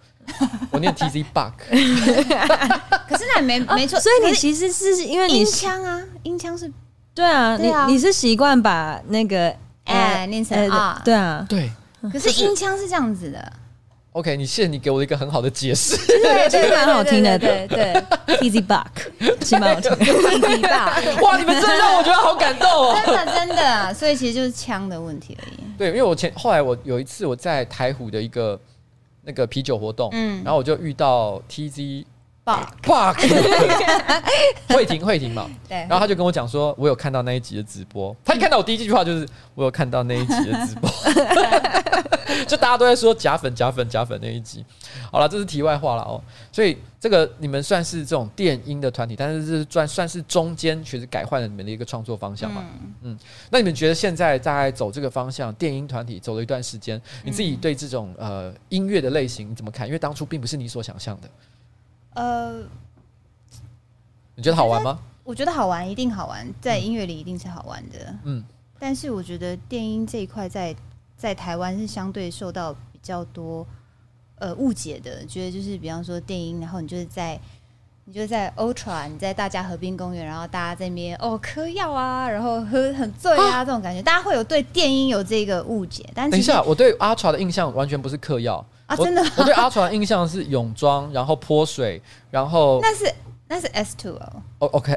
[0.72, 1.54] 我念 T C Buck。
[3.08, 6.72] 可是那也没没错，所以你其实是因为你音腔啊，音腔是
[7.16, 11.72] 对啊，你你是习惯把那个哎念成啊，对啊，对。
[12.12, 13.54] 可是音腔是这样子的。
[14.18, 17.93] OK，你谢谢你给我一个很好的解释，对，这个蛮好听的，对对
[18.38, 18.88] ，Easy Buck，
[19.45, 19.91] 是蛮好听。
[19.91, 19.97] 的，
[20.41, 25.59] Easy Buck， 哇，你们真的让我觉得好感动哦，真的真的，所以其实就是枪的问题而已。
[25.78, 28.59] 对，因为我前后来我有一次我在台虎的一个
[29.22, 32.03] 那个啤酒活动，嗯，然后我就遇到 TZ。
[32.48, 33.18] Buck，
[34.70, 38.16] 慧婷，慧婷嘛，对，然后他就跟我讲说，我有看到那一集的直播。
[38.24, 40.89] 他一看到我第一句话就是，我有看到那一集的直播，
[42.48, 44.64] 就大家都在说假粉、假粉、假粉那一集。
[45.12, 46.24] 好了，这是题外话了哦。
[46.50, 52.64] 所以这个你们算是这种电音的团体，但是是算算是中间确实改换了你们的一个创作方向嘛？
[52.82, 53.20] 嗯，嗯，
[53.50, 59.86] 那你们觉得现在大概走这个方向，电音团体走了一段时间，你自己对这种呃音乐的类型你怎么看？
[59.86, 61.28] 因为当初并不是你所想象的。
[62.18, 62.63] 呃，
[64.36, 64.99] 你觉得好玩吗？
[65.24, 68.15] 我觉得好玩，一定好玩，在音乐里一定是好玩的。
[68.24, 68.43] 嗯，
[68.80, 70.76] 但是我觉得电音这一块在
[71.15, 73.65] 在台湾是相对受到比较多
[74.39, 77.39] 呃误解的，觉得就是比方说电音，然后你就是在
[78.05, 86.09] 你就在 Ultra，你在大家河滨公园，然后大家在那边哦嗑药啊，然后喝很醉啊，啊这种感觉，大家会有对电音有这个误解。
[86.15, 88.65] 但是等一下，我对 Ultra 的印象完全不是嗑药。
[88.88, 89.22] 啊，真的！
[89.36, 93.14] 我对阿传印象是泳装，然后泼水，然后那是
[93.48, 94.44] 那是 S two 哦。
[94.60, 94.96] 哦，OK，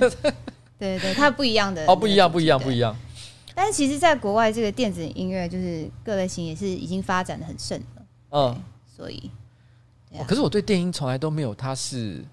[0.00, 0.34] 对对对
[0.78, 2.96] 对对，它不一样的哦，不一样，不一样，不一样。
[3.54, 8.02] 但是其实，在国外，这个电子音乐就是各类型也是已经发展的很盛了。
[8.30, 9.30] 嗯，所以、
[10.12, 12.24] 啊哦，可是我对电音从来都没有，它是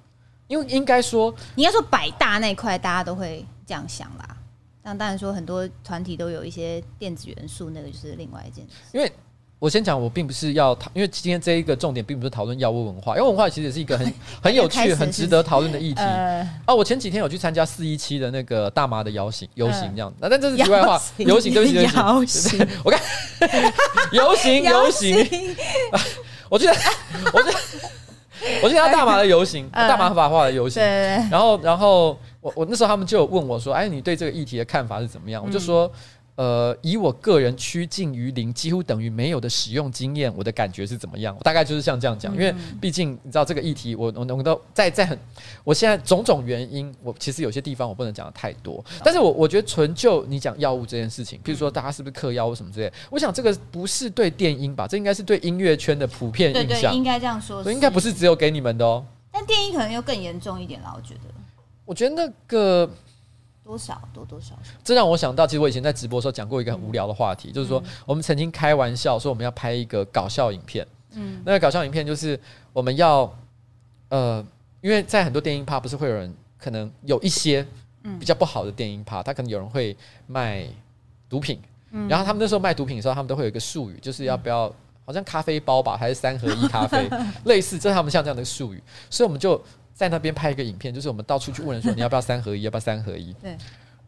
[0.48, 4.38] 因为应该说，你要说百大那一块，大家都会这样想啦。
[4.82, 8.72] 但当然说，很多团体都有一些电子元素，那个就是另外一件事。
[8.93, 9.12] 因为。
[9.58, 16.01] 我先讲，我并不是要讨，因为今天这一个重点并不是讨论药物文化，因为文化其实也是一个很 很有趣、很值得讨论的议题。
[16.01, 23.01] 呃、啊，我前几天有去参加四一七的那个大麻的游行，游行这样，那、呃、但这是题外话， 游行对不起， 游行，我看
[24.12, 25.26] 游行游行，
[26.49, 26.78] 我觉得
[27.34, 27.58] 我觉得
[28.62, 30.84] 我去参加大麻的游行，呃、大麻合法化的游行，
[31.32, 35.41] 然后然后我我那时候他们就问我说，哎，你对这个议题的看法是怎么样？
[35.43, 35.89] 我就说。
[36.38, 41.33] 嗯呃，以我个人趋近于零，几乎等于没有的使用经验，我的感觉是怎么样？
[41.41, 45.17] 大概就是像这样讲，因为毕竟你知道这个议题，我我能够在在很，
[45.63, 48.83] 我现在种种原因，我其实有些地方我不能讲的太多。
[49.01, 59.05] 但是我我觉得纯就你讲药物这件事情，譬如说大家是不是嗑药物什么之类，我想这个不是对电音吧，这应该是对音乐圈的普遍印象，应该这样说，所以应该不是只有给你们的哦。
[59.31, 61.21] 但电音可能又更严重一点啦，我觉得。
[61.86, 62.89] 我觉得那个。
[63.66, 72.39] 多少多多少少，这让我想到，其实我以前在直播的时候讲过一个很无聊的话题，嗯、就是说我们曾经开玩笑说我们要拍一个搞笑影片，嗯，那个搞笑影片就是
[72.72, 73.22] 我们要，
[74.09, 74.45] 呃，
[74.82, 77.66] 因为在很多电音趴不是会有人可能有一些
[78.20, 79.97] 比较不好的电音趴，他可能有人会
[80.28, 80.68] 卖
[81.28, 81.59] 毒品，
[81.89, 84.72] 嗯，然后他们那时候卖毒品的时候，他们都会有一个术语，就是要不要
[85.05, 87.09] 好像咖啡包吧，还是三合一咖啡，
[87.45, 89.59] 类似，这是他们像这样的术语，所以我们就。
[89.96, 93.32] 在那边拍一个影片，就是我们到处去问人说， 你要不要三合一，要不要三合一？
[93.41, 93.58] 对，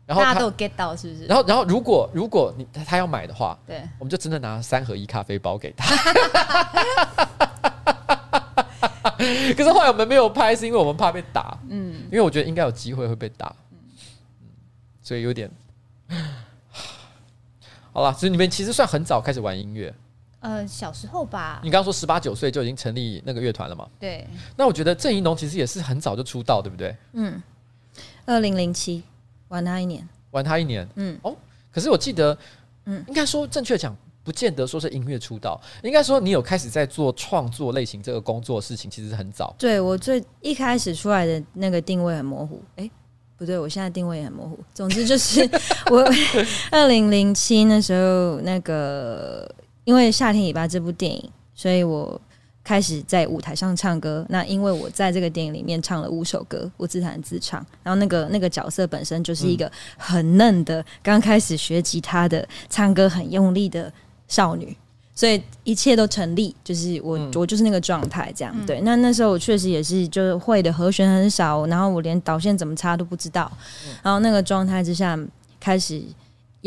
[0.06, 1.26] 然后大家都有 get 到是不是？
[1.26, 5.96] 然后，然后如果如果你他要买的话，对，我们就真的拿三合一咖啡包给他。
[9.18, 11.58] 可是后来我们没有拍，是因为我们怕被打。
[11.70, 13.56] 嗯，因为我觉得应该有机会会被打。
[13.72, 13.78] 嗯，
[15.02, 15.50] 所以有点
[17.94, 18.14] 好了。
[18.14, 19.94] 所以你们其实算很早开始玩音乐。
[20.48, 21.60] 呃，小时候吧。
[21.62, 23.86] 你刚刚说十八九岁就已经成立那个乐团了嘛？
[24.00, 24.26] 对。
[24.56, 26.96] 那我觉得郑怡农其实也是很早就出道，对不对？
[27.12, 27.44] 嗯。
[28.26, 29.04] 二零零七，
[29.50, 30.08] 玩他一年。
[30.32, 30.88] 玩他一年。
[30.96, 31.20] 嗯。
[31.22, 31.36] 哦，
[31.70, 32.38] 可是我记得，
[32.86, 33.94] 嗯，应该说正确讲，
[34.24, 39.54] 不见得说是音乐出道，应该说你有开始在做创作类型这个工作事情，其实很早。
[39.58, 42.92] 对，我最一开始出来的那个定位很模糊，哎、欸，
[43.36, 44.58] 不对，我现在定位也很模糊。
[44.74, 45.42] 总之就是
[45.92, 46.10] 我
[46.72, 49.54] 二零零七那时候那个。
[49.88, 52.20] 因为《夏天尾巴》这部电影，所以我
[52.62, 54.26] 开始在舞台上唱歌。
[54.28, 57.66] 那因为我在这个电影里面唱了五首歌，我自弹自唱。
[57.84, 63.90] 然后那个那个角色本身就是一个很嫩的，刚开始学吉他的，唱歌很用力的
[64.28, 64.76] 少女，
[65.16, 66.54] 所以一切都成立。
[66.66, 68.82] 就是我我就是那个状态，这样对。
[68.82, 73.50] 那那时候我确实也是，就是会的和弦很少，然后我连导线怎么插都不知道。
[74.04, 75.18] 然后那个状态之下
[75.62, 76.04] 开始。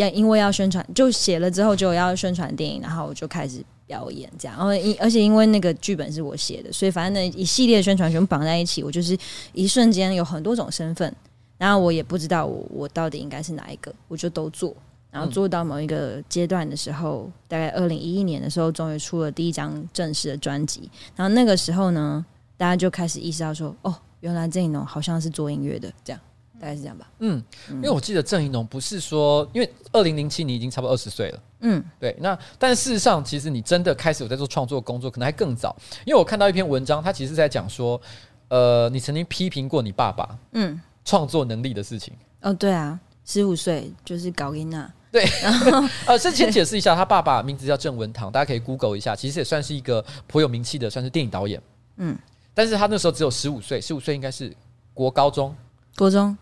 [0.00, 4.56] 要因为要宣传，就写了之后就要宣传电影，然后我就开始表演这样。
[4.56, 9.16] 然后因而且因为那个剧本是我写的，所以反正那一系列的宣传全部绑在一起，我就是
[9.52, 11.14] 一瞬间有很多种身份，
[11.58, 14.74] 然后我也不知道我我到底应该是哪一个，我就都做。
[15.12, 20.88] 然后做到某一个阶段的时候，嗯、大概二零一一年的时候，终于出了第一张正式的专辑。
[21.16, 22.24] 然后那个时候呢，
[22.56, 26.20] 大家就开始意识到说，哦，原来郑宜农好像是做音乐的这样。
[26.60, 27.10] 大概是这样吧。
[27.20, 31.42] 嗯，因为我记得郑宜农不是说，因为二零零七你已经差不多二十岁了。
[31.60, 32.14] 嗯，对。
[32.20, 35.74] 那但事实上，其实你真的开始有在做创作工作，可能还更早。
[36.04, 38.00] 因为我看到一篇文章，他其实在讲说，
[38.48, 42.12] 呃，你曾经批评过你爸爸，嗯，创作能力的事情。
[42.42, 44.90] 哦，对啊，十五岁就是搞音娜。
[45.10, 51.60] 对，然后 呃，先先解释一下，他爸爸名字叫郑文堂，大家可以 Google 一下，其实也算是一个颇有名气的，算是电影导演。
[51.96, 52.16] 嗯，
[52.54, 54.54] 但是他那时候只有十五岁，十五岁应该是
[54.94, 55.54] 国高中，
[55.96, 56.36] 国中。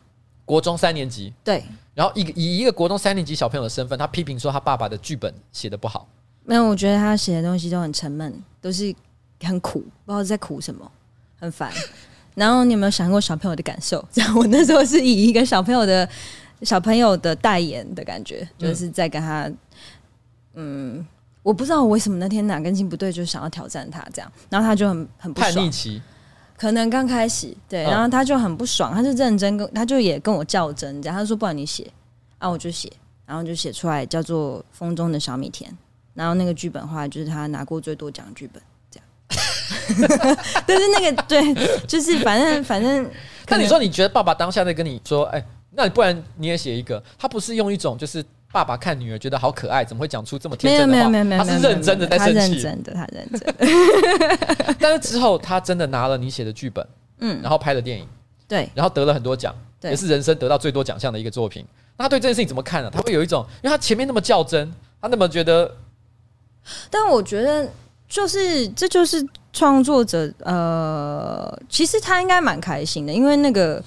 [0.48, 1.62] 国中三年级，对，
[1.94, 6.08] 然后以以一个国中三年级小朋友的身份，他批评说他爸爸的剧本写的不好。
[6.46, 8.94] 没有，我觉得他写的东西都很沉闷，都是
[9.42, 10.90] 很苦，不知道在苦什么，
[11.38, 11.70] 很烦。
[12.34, 14.02] 然后你有没有想过小朋友的感受？
[14.10, 16.08] 这样，我那时候是以一个小朋友的
[16.62, 19.52] 小朋友的代言的感觉，就是在跟他，
[20.54, 21.06] 嗯，
[21.42, 25.52] 我不知道我为什么那天哪根筋不对，就想要挑战他这样，然后他就很很不爽。
[25.52, 26.00] 叛逆期。
[26.58, 31.90] 可能刚开始对，然后他就很不爽，他就认真跟，他就也跟我较真，这样他说不然你写，
[32.38, 32.92] 啊我就写，
[33.24, 35.70] 然后就写出来叫做《风中的小米田》，
[36.14, 40.36] 然后那个剧本的话就是他拿过最多奖的剧本，这样。
[40.66, 41.54] 但是那个对，
[41.86, 43.08] 就是反正反正。
[43.46, 47.00] 那你说你觉得爸爸当下在跟你说，哎，那你不然你也写一个？
[47.16, 48.24] 他不是用一种就是。
[48.50, 51.08] 爸爸看女儿觉得好可爱，怎么会讲出这么天真的话？
[51.10, 52.32] 没有没有没有，他是认真的在生气。
[52.34, 54.74] 他认真的，他认真的。
[54.80, 56.86] 但是之后他真的拿了你写的剧本，
[57.18, 58.08] 嗯，然后拍了电影，
[58.48, 61.62] 对，然后得了很多奖，也是人生得到最多奖项的一个作品。
[61.98, 62.90] 那他对这件事情怎么看呢、啊？
[62.94, 65.70] 他会有一种，因为他前面那么较真，他那么觉得。
[66.88, 67.68] 但我觉得，
[68.08, 69.22] 就是这就是
[69.52, 73.82] 创作者，呃，其实他应该蛮开心的，因为那个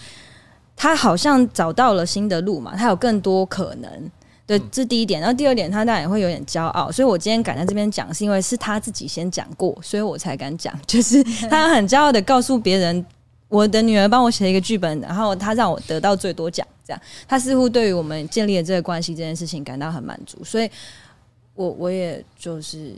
[0.75, 4.11] 他好像找到了新的路嘛，他有更多可能。
[4.57, 5.21] 对，这第一点。
[5.21, 10.77] 然后第二点，他当然也会有点骄傲，所以我今天敢在这边讲，是因为是他自己先讲过，所以我才敢讲。
[10.85, 13.05] 就是他很骄傲的告诉别人，
[13.47, 17.01] 我的女儿帮我写了一个剧本，然后他让我得到最多奖，这样。
[17.27, 20.69] 他似乎对于我们建立的这个关系这件事情感到很满足，所以
[21.53, 22.93] 我我也就是，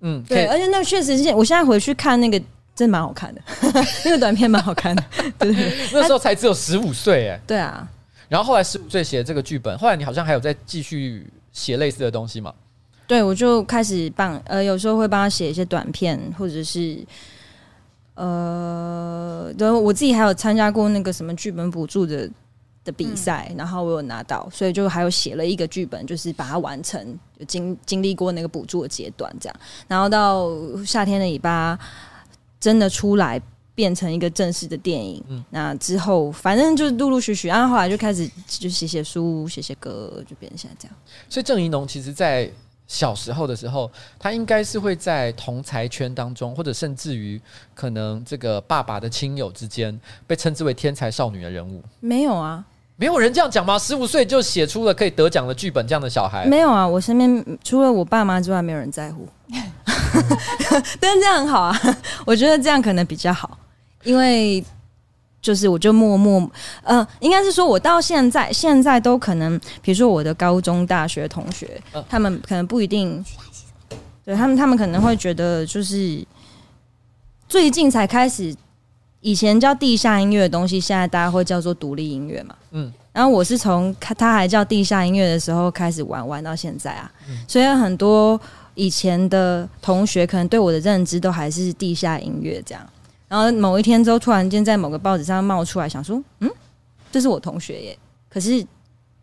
[0.00, 2.40] 嗯，对，而且那确实是，我现在回去看那个，
[2.76, 3.42] 真蛮好看的，
[4.04, 5.02] 那个短片蛮好看的，
[5.40, 7.88] 对对对， 那时候才只有十五岁，哎，对啊。
[8.34, 12.52] 然后后来十五岁写这个剧本，后来你好像还有在继续写类似的东西吗？
[13.06, 16.98] 对，我就开始帮呃，有时候会帮他写一些短片，或者是
[18.14, 22.28] 呃，然后，我自己还有参加过那个什么剧本补助的
[22.82, 29.56] 的比赛，然后我有拿到，所以就还有写了一个剧本，就是把它完成，就经经历过那个补助的阶段，这样，
[29.86, 30.50] 然后到
[30.84, 31.78] 夏天的尾巴
[32.58, 33.40] 真的出来。
[33.74, 40.96] 变成一个正式的电影，嗯，那之后反正就是陆陆续续，然后后来就开始就写写书、写写歌，就变成现在这样。
[41.28, 42.48] 所以郑怡农其实，在
[42.86, 47.40] 小时候的时候，他应该是会在同才圈当中，或者甚至于
[47.74, 51.82] 可能这个爸爸的亲友之间，被称之为天才少女的人物。
[51.98, 52.64] 没有啊，
[52.96, 53.76] 没有人这样讲吗？
[53.76, 56.86] 十五岁就写出了可以得奖的剧本，这样的小孩没有啊。
[56.86, 59.26] 我身边除了我爸妈之外，没有人在乎。
[61.00, 61.76] 但是这样很好啊，
[62.24, 63.58] 我觉得这样可能比较好。
[64.04, 64.64] 因为
[65.42, 66.50] 就是我就默默，
[66.82, 73.22] 呃，应该是说我到现在现在都可能，比如说我的高中、大学同学，他们可能不一定，
[74.24, 76.24] 对他们，他们可能会觉得就是
[77.46, 78.54] 最近才开始，
[79.20, 87.12] 以前叫地下音乐的东西，现在大家会叫做独立音乐嘛，嗯，然后我是从他还叫地下音乐的时候开始玩，玩到现在啊，
[87.46, 88.40] 所以很多
[88.74, 92.82] 以前的同学可能对我的认知都还是地下音乐这样。
[93.34, 96.48] 然后某一天之后，突然间在某个报纸上冒出来，想说：“嗯，
[97.10, 97.98] 这是我同学耶。”
[98.30, 98.64] 可是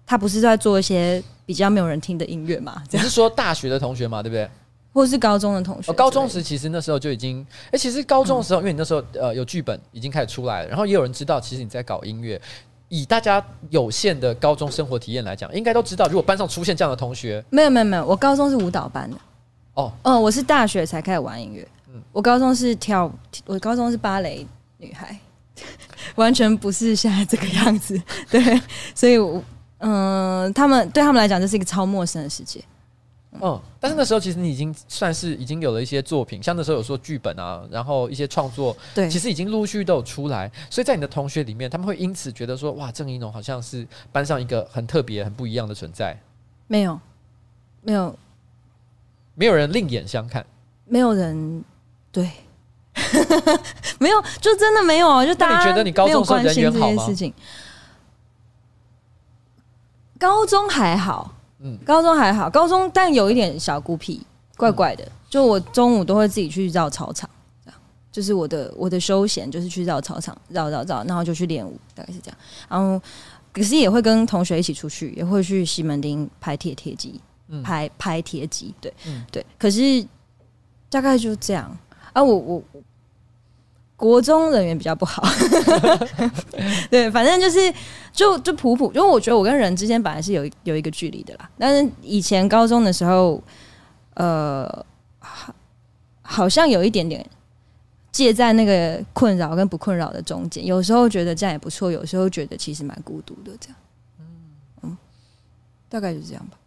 [0.05, 2.83] 他不是在做一些比较没有人听的音乐嘛？
[2.91, 4.49] 你是说大学的同学嘛，对不对？
[4.91, 5.89] 或者是高中的同学？
[5.89, 7.47] 哦，高中时其实那时候就已经……
[7.71, 12.41] 哎，其实高中的时候，因为你那时候呃有剧本已经开始出来了，然后也有人知道，其实你在搞音乐。
[12.89, 19.17] 以大家有限的高中生活体验来讲，应该都知道，如果班上出现这样的同学，没有没有没有，我高中是舞蹈班的。
[19.75, 21.65] 哦，嗯，我是大学才开始玩音乐。
[22.11, 23.11] 我高中是跳，
[23.45, 24.45] 我高中是芭蕾
[24.77, 25.17] 女孩，
[26.15, 28.01] 完全不是现在这个样子。
[28.29, 28.61] 对，
[28.95, 29.43] 所以我，
[29.79, 32.63] 嗯、呃，他们对他们来讲，这是一个超陌生的世界。
[33.39, 40.51] 嗯，但是那时候其实你已经算是已经有了一些作品，像那时候有说剧本啊，然后一些创作，对，其实已经陆续都有出来。
[40.69, 46.19] 所以在你的同学里面，他们会因此觉得说，哇，郑宜农好像是班上一个很特别、很不一样的存在。
[46.67, 46.99] 没有，
[47.81, 48.13] 没有，
[49.35, 50.45] 没有人另眼相看，
[50.85, 51.63] 没有人。
[52.11, 52.29] 对，
[53.99, 55.25] 没有，就真的没有啊！
[55.25, 57.33] 就大家觉得你高中关心这件事情，
[60.19, 64.21] 高中还好，嗯，高中还好，高中但有一点小孤僻，
[64.57, 65.09] 怪怪的。
[65.29, 67.29] 就我中午都会自己去绕操场，
[67.63, 67.79] 这样，
[68.11, 72.37] 就是我的我的休闲就是去绕操场，绕绕绕，然后就去练舞，大概是这样。
[72.67, 73.01] 然后
[73.53, 77.21] 可是也会跟同学一起出去，也会去西门町拍铁铁机，
[77.63, 79.45] 拍拍铁机，对，嗯，对。
[79.57, 80.05] 可是
[80.89, 81.77] 大概就这样。
[82.13, 82.63] 啊，我我
[83.95, 85.21] 国中人缘比较不好，
[86.89, 87.71] 对，反正就是
[88.11, 91.49] 就就普普，因为我觉得我跟人之间本来是有有一个距离的啦。
[91.57, 93.41] 但是以前高中的时候，
[94.15, 94.85] 呃，
[96.21, 97.23] 好像有一点点
[98.11, 103.77] 介在那个困扰跟不困扰的中间，有时候觉得这样也不错，有时候觉得其实蛮孤独的，这样，
[104.81, 104.97] 嗯，
[105.87, 106.57] 大概就是这样吧。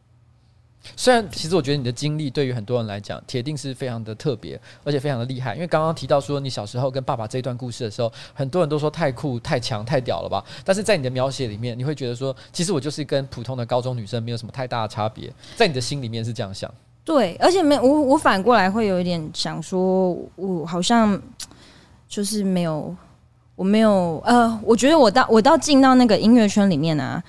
[0.97, 5.55] 虽然其实我觉得你的经历对于很多人来讲，铁定是非常的特别，而且非常的厉害。
[5.55, 10.45] 因为刚刚提到说你小时候跟爸爸这一段故事的时候，很多人都说太酷、太强、太屌了吧？
[10.65, 15.33] 但是在你的描写里面，你会觉得说，其实我就是跟普通的高中女生没有什么太大的差别。
[15.57, 16.73] 在你的心里面是这样想？
[17.05, 21.21] 对，而且没我我反过来会有一点想说，我好像
[22.09, 22.95] 就是没有，
[23.57, 27.23] 我没有呃，我觉得我到我到进到那个音乐圈里面啊。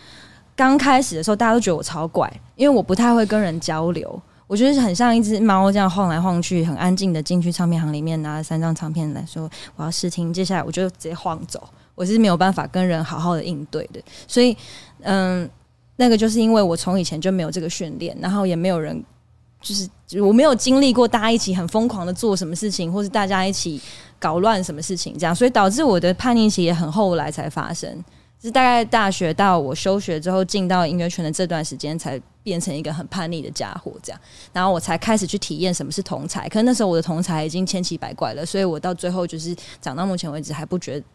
[0.55, 4.21] 刚开始的时候，大家都觉得我超怪，因为我不太会跟人交流。
[4.47, 11.67] 我觉得很像一只猫这样晃来晃去，很安静的进去唱片行里面拿了三张唱片来说我要试听，接下来我就直接晃走。
[11.95, 13.99] 我是没有办法跟人好好的应对的。
[14.27, 14.55] 所以，
[15.01, 15.49] 嗯，
[15.95, 19.03] 那个就是因为我从以前就没有这个训练，然后也没有人，
[19.61, 19.89] 就是
[20.21, 23.81] 我没有经历过大家一起很疯狂的做什么事情，或是大家一起
[24.19, 28.03] 搞乱什么事情这样，所以导致我的叛逆期也很后来才发生。
[28.45, 34.21] 是大概大学到我休学之后进到音乐圈的这段时间，才变成一个很叛逆的家伙这样，
[34.53, 36.47] 然后我才开始去体验什么是同才。
[36.47, 41.05] 可是那时候我的同才已经千奇百怪了，所以我到最后就是长到目前为止还不觉得，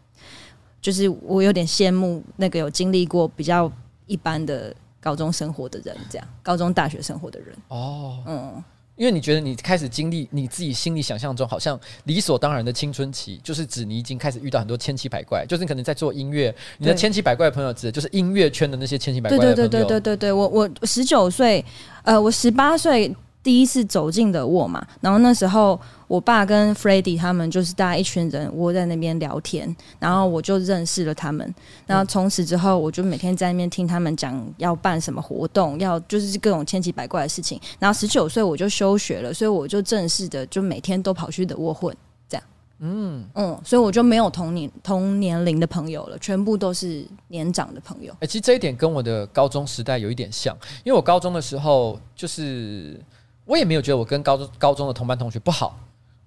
[0.80, 3.70] 就是我有点羡慕那个有经历过比较
[4.06, 7.56] 一般的高中生活的人，这样高中大学生活的人。
[7.68, 8.64] 哦，嗯。
[9.00, 19.54] 因为你觉得你开始经历你自己心里想象中好像理所当然的青春期，就是指你已经开始遇到很多千奇百怪，就是你可能在做音乐，你的千奇百怪的朋友指的就是音乐圈的那些千奇百怪的朋友。
[19.56, 21.64] 对对对对对对，我我十九岁，
[22.02, 23.10] 呃，我十八岁。
[23.42, 25.80] 第一次走进的我嘛，然后那时候
[26.10, 31.54] 我爸跟 Freddie 他们就是大家一群人窝在那边聊天，然后我就认识了他们。
[31.86, 37.60] 然后从此之后，我就每天在那边听他们讲要办什么活动，要就是各种千奇百怪的事情。
[37.78, 41.96] 然后十九岁我就休学了，所以我就正式的就每天都跑去的窝混，
[42.28, 42.44] 这样。
[42.80, 48.12] 嗯嗯，所以我就没有同年同年龄的朋友了，全部都是年长的朋友。
[48.14, 53.00] 哎、欸，其实这一点跟我的高中时代有一点像，因为我高中的时候就是。
[53.46, 55.76] 我也没有觉得我跟高中高中的同班同学不好，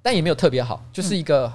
[0.04, 1.52] 但也没有特别好，就是一个、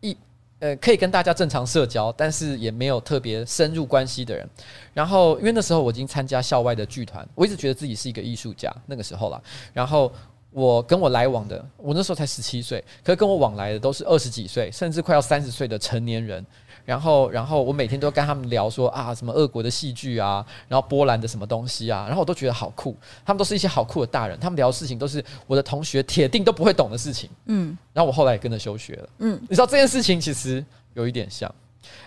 [0.00, 0.16] 嗯、一
[0.60, 4.48] 呃可以跟大家正常社交，但是也没有特别深入关系的人。
[4.94, 9.42] 然后因为那时候我已经参加校外的剧团，我一直觉得自己是一个艺术家，那个时候啦。
[9.74, 10.10] 然后
[10.50, 16.46] 我跟我来往的，我那时候才十七岁，可是跟我往来的都是二十几岁，甚至快要三十岁的成年人。
[16.84, 22.96] 然后，然后我每天都跟他们聊说啊，什么俄国的戏剧啊，然后波兰的什么东西啊，然后我都觉得好酷。
[23.24, 27.30] 他们都是一些好酷的大人，他们聊的事情都是我的同学铁定都不会懂的事情。
[27.46, 29.08] 嗯，然后我后来也跟着休学了。
[29.18, 30.64] 嗯，你知道这件事情其实
[30.94, 31.48] 有一点像。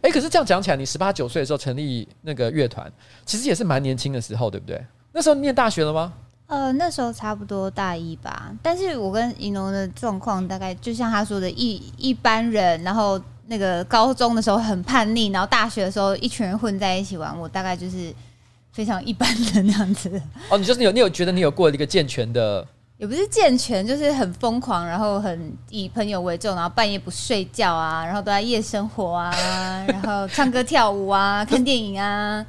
[0.02, 2.92] 哎，可是这样讲起来，你十八九岁的时候成立那个乐团，
[3.26, 4.84] 其实也是蛮年轻的时候，对不对？
[5.12, 6.14] 那时候念大学了吗？
[6.48, 8.54] 呃，那时候差不多大一吧。
[8.62, 13.22] 但是我跟银龙的状况大概就像他说的一一般人，然后。
[13.48, 18.14] 那个高中的时候很叛逆，然后大学的时候一群人混在一起玩，我大概就是
[18.72, 20.10] 非常一般的那样子。
[20.50, 22.66] 哦，你就是你有你有觉得你有过一个健全的，
[22.98, 29.32] 也不是健全，就是很疯狂，然后很以朋友为重，然后半夜不睡觉啊，然后都在夜生活啊，
[29.88, 32.46] 然后唱歌跳舞啊，看电影啊。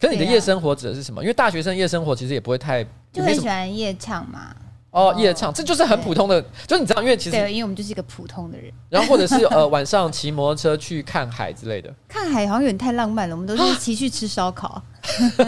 [0.00, 1.22] 可是你的夜生活指的是什么？
[1.22, 4.54] 因为大学生夜生活其实也不会太，就很喜欢夜唱嘛。
[4.90, 8.72] 哦，夜唱，这就是很普通的，就是你知道，因为其实对，因为我们就是一个普通的人。
[8.88, 11.92] 然后或者是呃 晚上骑摩托车去看海之类的。
[12.08, 14.82] 看海好像有点太浪漫了，我们都是 骑去吃烧烤。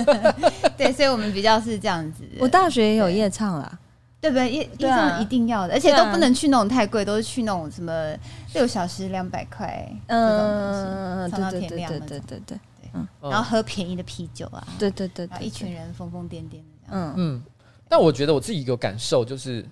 [0.76, 2.24] 对，所以我们比较是这样子。
[2.38, 3.78] 我大学也有夜唱啦，
[4.20, 4.50] 对不对？
[4.50, 8.14] 夜夜唱一定要的，而且都不能去那种太贵，都是去那种什么
[8.52, 12.58] 六小时两百块，嗯，唱到天亮的，对对对对对。
[12.92, 17.42] 嗯，然后喝便宜的啤酒啊，对对对，一群人疯疯癫癫的这样，嗯嗯。
[17.88, 19.64] 但我觉得我自己有感受，就是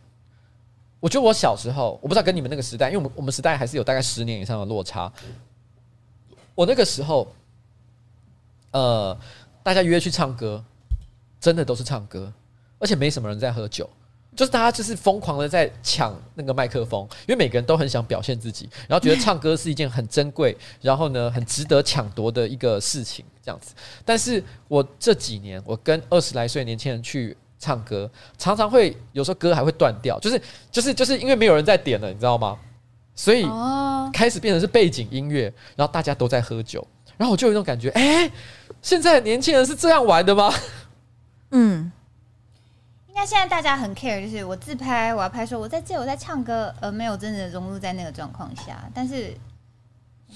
[1.01, 5.12] 我觉得我小时候，我不知道跟你们那个时代，因为我们我们时代还是有大概十年以上的落差。
[6.55, 7.31] 我那个时候，
[8.71, 9.17] 呃，
[9.62, 10.64] 大家约去唱歌，
[11.39, 12.33] 真的都是唱歌，
[12.79, 13.89] 而且没什么人在喝酒，
[14.35, 23.75] 就是大家就是疯狂的在抢那个麦克风，因为每个人都很想表现自己，然后觉得唱歌是一件很珍贵，然后呢很值得抢夺的一个事情，这样子。
[24.03, 27.37] 但是我这几年，我跟二十来岁年轻人去。
[27.59, 30.41] 唱歌常常会有时候歌还会断掉，就是
[30.71, 32.57] 就是就是因为没有人在点了，你知道吗？
[33.15, 33.49] 所以
[34.13, 36.87] 开始变成是背景音乐，然后大家都在喝酒，
[37.17, 38.33] 然后我就有一种感觉，哎、欸，
[38.83, 40.53] 现在的年轻人是这样玩的吗？
[41.53, 41.91] 嗯，
[43.09, 48.87] 应该现在大家很 care，就是我自拍，我要拍说我在这，我在唱歌，而没有真的融入在那个状况下。
[48.93, 49.35] 但是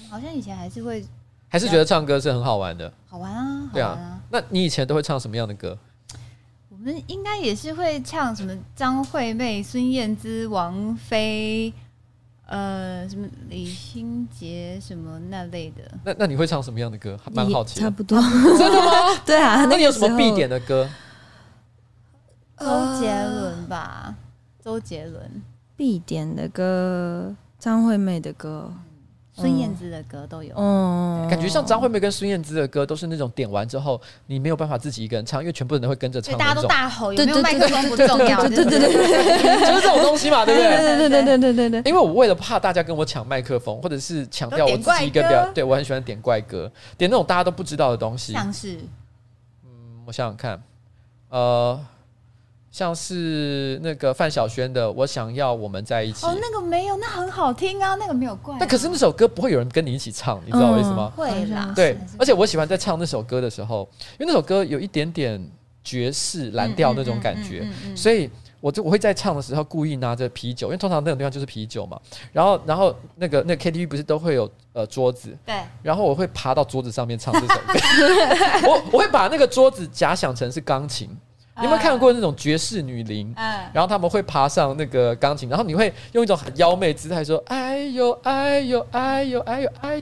[0.09, 1.05] 好像以前还是会，
[1.49, 4.19] 还是觉得唱歌是很好玩的，好玩啊，对啊。
[4.31, 5.77] 那你以前都会唱什么样的歌？
[6.81, 11.71] 我们应该也是会唱什么张惠妹、孙燕姿、王菲，
[12.47, 15.83] 呃，什么李心洁什么那类的。
[16.03, 17.15] 那那你会唱什么样的歌？
[17.23, 17.79] 还蛮好奇。
[17.79, 18.19] 差不多。
[18.19, 19.15] 真的吗？
[19.23, 19.63] 对啊。
[19.65, 20.89] 那你有什么必点的歌？
[22.57, 22.65] 周
[22.99, 24.15] 杰伦吧，
[24.59, 25.43] 周杰伦。
[25.77, 28.73] 必点的歌，张惠妹的歌。
[29.33, 40.69] 孙燕姿的歌都有，嗯，感觉像张惠妹跟孙燕姿的歌都是那种点完之后，你没有办法自己一个人唱，因为全部人都会跟着唱，大家都大吼，有没有麦克风不重要，对对对对，就是这种东西嘛，对不对？
[40.69, 41.91] 对对对对对对对。
[41.91, 48.79] 因为我为了怕大家跟我抢麦克风，或者是抢掉我自己一个表，对我很喜欢点怪歌，点那种大家都不知道的东西，像是，
[49.63, 50.61] 嗯，我想想看，
[51.29, 51.79] 呃。
[52.71, 58.55] 像是那个范晓萱的《我想要我们在一起》哦，那个没有，那很好听啊，那个没有怪。
[58.57, 61.11] 但可是那首歌不会有人跟你一起唱，你知道为什么吗？
[61.13, 61.73] 会啦。
[61.75, 65.51] 对，而且我喜欢在唱那首歌的时候，因为那首歌有一点点
[65.83, 68.29] 爵士蓝调那种感觉，所以
[68.61, 71.99] 我就我会在唱的时候故意拿着啤酒，因为通常那种地方就是啤酒嘛。
[72.31, 75.55] 然后然后那个那个 KTV 不是都会有呃桌子，对。
[75.83, 77.79] 然后我会爬到桌子上面唱这首歌，
[78.69, 81.09] 我我会把那个桌子假想成是钢琴。
[81.61, 83.33] 你有没有看过那种爵士女伶？
[83.37, 90.01] 嗯，然后他们会爬上那个钢琴，然后你会用一种很妖媚姿态说：“哎呦哎呦哎呦哎呦哎呦，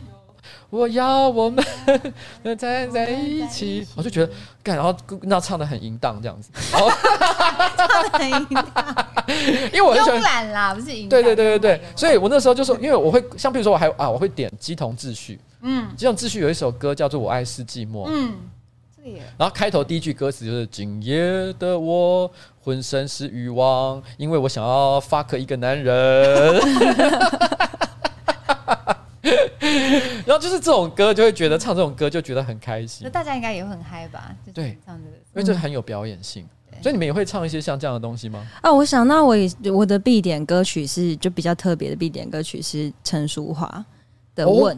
[0.69, 1.63] 我要我们
[2.43, 4.31] 能站在一起。”我就觉得
[4.63, 6.89] 干，然后那唱的很淫荡这样子， 然后
[7.77, 8.95] 唱的很淫荡，
[9.73, 11.09] 因为我很喜欢慵懒啦，不是淫荡。
[11.09, 18.33] 对对对对对，所以我那时候就说，因为我会像比如说我还啊，我会点鸡同秩序，嗯，鸡同秩序有一首歌叫做《我爱是寂寞》，嗯。
[19.37, 22.31] 然后开头第一句歌词就是“今夜的我
[22.61, 26.59] 浑身是欲望，因为我想要 fuck 一个男人。”
[30.25, 33.01] 然后就是这种歌，就会觉得唱这种歌就觉得很开心。
[33.03, 34.35] 那大家应该也会很嗨吧？
[34.53, 34.97] 对，因
[35.33, 36.47] 为这很有表演性。
[36.81, 38.45] 所以你们也会唱一些像这样的东西吗？
[38.61, 39.35] 啊，我想到我
[39.73, 43.83] 我的必点歌曲是就比较特别的必点歌曲是陈淑桦
[44.33, 44.77] 的《问》。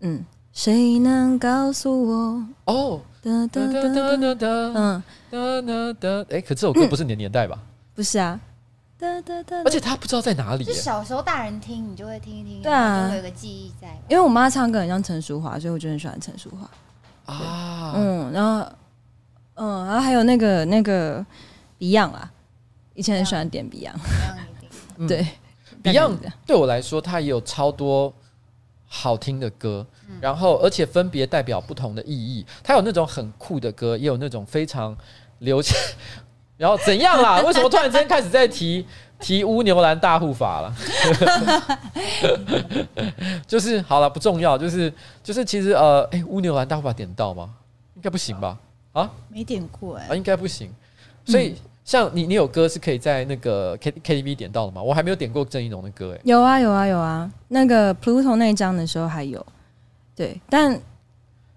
[0.00, 2.44] 嗯，谁能告诉我？
[2.66, 3.00] 哦。
[3.22, 7.58] 哒哒哒哒哒，嗯，哒哒哒，哎，可这首歌不是你的年代吧？
[7.94, 8.40] 不是啊，
[8.98, 10.64] 哒哒哒，而且他不知道在哪里。
[10.64, 13.88] 就小时候大人听，你就会听一听，对啊，就会有个记忆在。
[14.08, 17.34] 因为我妈唱歌很像陈淑桦，所以我就很喜欢陈淑桦。
[17.34, 17.92] 啊。
[17.94, 18.72] 嗯，然后，
[19.54, 21.24] 嗯，然后还有那个那个
[21.78, 22.32] Beyond 啊，
[22.94, 23.98] 以前很喜欢点 Beyond。
[25.06, 25.26] 对
[25.82, 26.16] ，Beyond
[26.46, 28.12] 对我来说，它也有超多
[28.92, 29.86] 好听的歌。
[30.20, 32.44] 然后，而且分别代表不同的意义。
[32.64, 34.94] 它有那种很酷的歌，也有那种非常
[35.38, 35.76] 流行。
[36.58, 37.40] 然后怎样啦？
[37.46, 38.84] 为什么突然之间开始在提
[39.20, 40.74] 提乌牛兰大护法了？
[43.46, 44.58] 就是好了，不重要。
[44.58, 47.54] 就是就是，其实呃，哎，乌牛兰大护法点到吗？
[47.94, 48.58] 应该不行吧？
[48.92, 50.74] 啊，没点过哎、欸，啊，应该不行。
[51.24, 51.54] 所以，
[51.84, 54.82] 像你，你有歌是可以在那个 K K T V 点到的吗？
[54.82, 56.20] 我还没有点过郑一龙的歌哎、欸。
[56.24, 57.30] 有啊，有啊，有啊。
[57.48, 59.44] 那个 Pluto 那一张的时候还有。
[60.14, 60.78] 对，但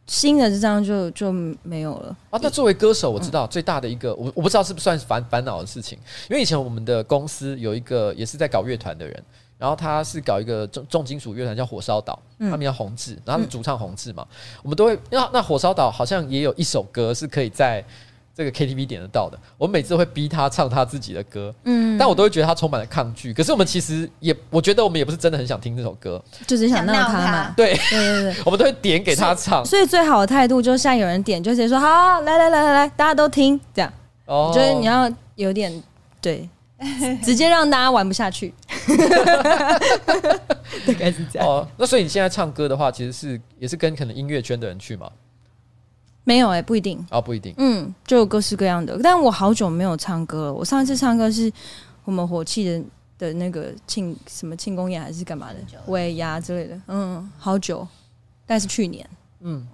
[0.08, 2.40] 新的这张就就没有了啊。
[2.42, 6.00] 那作为歌手，我知道最大的一个，我我不知道是不是算是烦烦恼的事情，
[6.30, 9.24] 因为以前我们的公司有一个也是在搞乐团的人，
[9.58, 14.26] 然后他是搞一个重重金属乐团叫火烧岛，他们叫红志，然后他们主唱红志嘛，
[14.64, 17.84] 我们都会那那火烧岛好像也有一首歌是可以在。
[18.36, 23.32] 这个 KTV 点得到的，我每次都会逼他唱他自己的歌，嗯，但我都会觉得他充满了抗拒。
[23.32, 27.54] 可是我们其实也，我觉得我们也不是真的很想听这首歌，就只想闹他嘛。
[27.56, 29.64] 对对对对， 我们都会点给他唱。
[29.64, 33.94] 所以最好的态度，就是像有人点，就直接说好，来来来来来，大家都听这样。
[34.26, 35.84] 哦，我觉得你要有点
[36.20, 36.50] 对，
[37.24, 38.52] 直接让大家玩不下去。
[40.88, 41.48] 大概是这样。
[41.48, 45.08] 哦，那所以你现在唱歌的话，其实是也是跟可能音乐圈的人去吗？
[46.24, 47.54] 没有哎、欸，不一定哦，不一定。
[47.58, 48.98] 嗯，就有各式各样的。
[49.04, 50.54] 但我好久没有唱歌了。
[50.54, 51.52] 我上一次唱歌是
[52.06, 52.84] 我们火气的
[53.18, 56.80] 的那个庆什么庆功宴还是干嘛的尾牙之类的。
[56.88, 57.88] 嗯，好久，
[58.46, 59.08] 但是去年。
[59.42, 59.68] 嗯，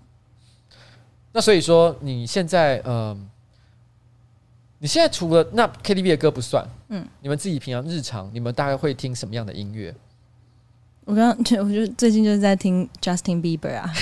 [1.31, 3.17] 那所以说你现在嗯、呃，
[4.79, 9.93] 你现在除了那 KTV 的歌不算，嗯，你们自己平常日常你们大概会听什么样的音乐？
[11.05, 13.93] 我刚刚 我觉得最近就是在听 Justin Bieber 啊。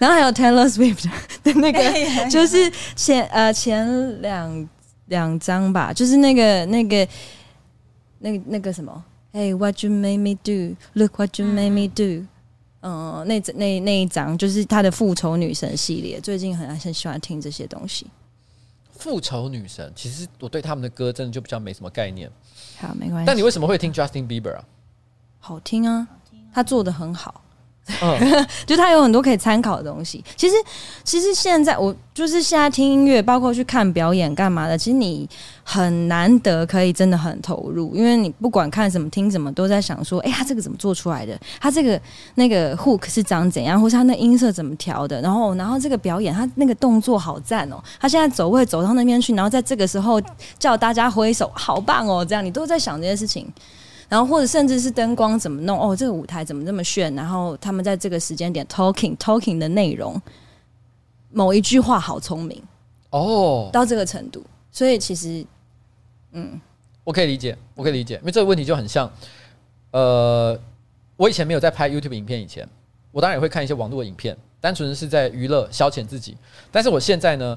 [0.00, 1.04] 然后还有 Taylor Swift
[1.42, 4.68] 的 那个，就是前呃前两
[5.08, 7.06] 两张吧，就是那个那个
[8.20, 12.26] 那个那个什么，Hey What You Made Me Do，Look What You Made Me Do，
[12.80, 18.06] 嗯，那那那一张就是他的复仇女神系列，最近很很喜欢听这些东西。
[18.92, 22.30] 复仇女神，其实我对他们的歌真的就比较没什么概念。
[22.78, 23.26] 好，没关系。
[23.26, 24.64] 但你为什么会听 Justin Bieber 啊？
[25.38, 26.08] 好听啊，
[26.54, 27.42] 他做的很好。
[28.02, 30.24] 嗯， 就他有很多可以参考的东西。
[30.36, 30.54] 其实，
[31.02, 34.78] 其实现在我就是现在听音乐，包括去看表演干嘛的。
[34.78, 35.28] 其实你
[35.64, 41.36] 很难得可以真的很投入，因为你不管看什么、听什么，都在想说：哎、欸，他这个怎么做出来的？
[41.60, 42.00] 他这个
[42.36, 45.20] 那个 hook 是长怎样，或是他那音色怎么调的？
[45.20, 47.82] 然后，然后这个表演，他那个动作好赞哦！
[47.98, 50.22] 他现在走位走到那边去，然后在这个时候
[50.60, 52.24] 叫大家挥手，好棒哦！
[52.24, 53.52] 这样你都在想这些事情。
[54.10, 57.14] 然后或者甚至是灯光怎么弄哦，这个舞台怎么这么炫？
[57.14, 60.20] 然后他们在这个时间点 talking talking 的内容，
[61.30, 62.60] 某一句话好聪明
[63.10, 65.46] 哦，到这个程度，所以其实，
[66.32, 66.60] 嗯，
[67.04, 69.08] 我可以理解，我可以理解，因为这个问题就很像，
[69.92, 70.58] 呃，
[71.16, 72.68] 我以前没有在拍 YouTube 影片以前，
[73.12, 76.36] 我当然也会看一些网络的影片，单纯是在娱乐消遣自己。
[76.72, 77.56] 但是我现在呢，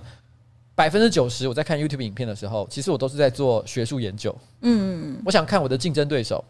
[0.75, 4.35] 百分之九十我在看 YouTube 影片的时候，其实我都是在做学术研究。
[4.61, 6.43] 嗯，我想看我的竞争对手，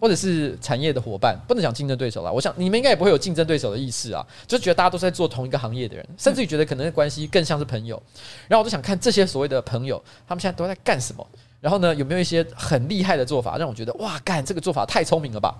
[0.00, 2.32] 或者是产业的伙伴，不能讲竞争对手啦。
[2.32, 8.02] 我想你们应该也不会有竞争对手的意识啊，就觉得大家都是在做同一个行业的人，甚至于觉得可能关系更像是朋友。
[8.48, 11.26] 然后我就想看这些所谓的朋友，他们现在都在干什么？
[11.60, 15.54] 然后呢，有没有一些很厉害的做法，让我觉得哇，干这个做法太聪明了吧？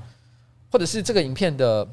[0.70, 1.86] 或者是这个影片的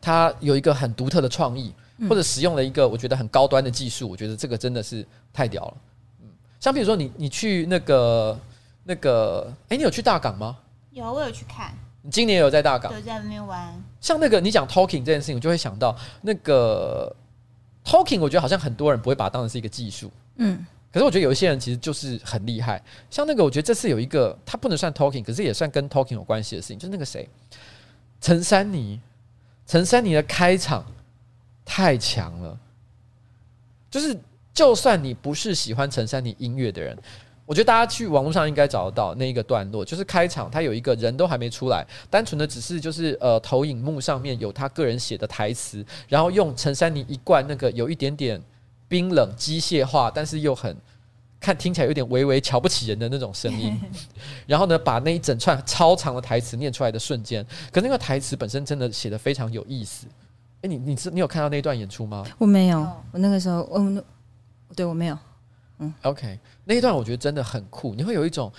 [0.00, 1.72] 它有一个很独特的创意，
[2.08, 5.76] 或者使用了一个我觉得很高端的技术，我觉得这个真的是太屌了。
[6.22, 6.28] 嗯，
[6.60, 8.38] 像比如说你你去那个
[8.84, 10.58] 那个，哎，你有去大港吗？
[10.90, 11.72] 有，我有去看。
[12.02, 12.92] 你今年有在大港？
[12.92, 13.82] 有在那边玩。
[14.00, 17.14] 像那个你讲 talking 这件事情，我就会想到那个
[17.84, 20.10] talking，我觉得好像很多人不会把它当成是一个技术。
[20.36, 20.64] 嗯。
[20.92, 22.80] 可是我觉得有一些人其实就是很厉害，
[23.10, 27.28] 像那个我觉得这次有一个他不能算 talking，可是也算跟 talking 有关系的事情，就是那个谁，
[28.20, 29.00] 陈珊妮，
[29.66, 30.86] 陈珊妮的开场
[31.64, 32.58] 太强了，
[33.90, 34.16] 就是
[34.52, 36.96] 就算你不是喜欢陈珊妮音乐的人，
[37.46, 48.40] 我觉得大家去网络上应该找得到那一个段落，就是开场他有一个人都还没出来，单纯的只是就是呃投影幕上面有他个人写的台词，然后用陈珊妮一贯那个有一点点。
[48.86, 50.76] 冰冷机械化，但是又很
[51.40, 53.76] 看听起来有点微微瞧不起人的那种声音。
[54.46, 60.06] 然后呢，把那一整串超长的台词念出来的瞬间，可是那个台词本身真的写得非常有意思。
[60.64, 62.24] 哎，你你是你有看到那段演出吗？
[62.38, 62.80] 我没有，
[63.12, 64.02] 我那个时候，嗯，
[64.74, 65.18] 对我没有。
[65.78, 68.50] 嗯，OK，那一段我觉得真的很酷，你会有一种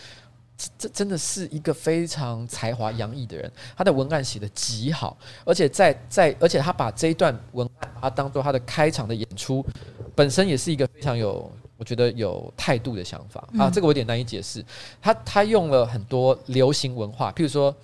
[0.56, 9.66] 这这真的是一个非常才华洋溢的人，他的文案写的极好，而且在在而且他把这一段文案把它当做他的开场的演出。
[10.14, 14.64] 本身也是一个非常有，我觉得有态度的想法啊，这个我有点难以解释。
[15.02, 17.76] 他他用了很多流行文化，譬如说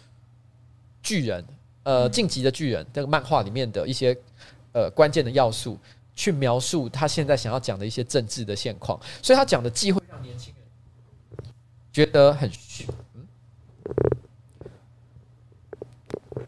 [1.01, 1.43] 巨人，
[1.84, 4.16] 呃，晋级的巨人这个漫画里面的一些
[4.74, 5.78] 呃关键的要素，
[6.16, 9.00] 去描述他现在想要讲的一些政治的现况。
[9.22, 11.46] 所以他讲的既会让年轻人
[11.92, 13.28] 觉得很炫，嗯，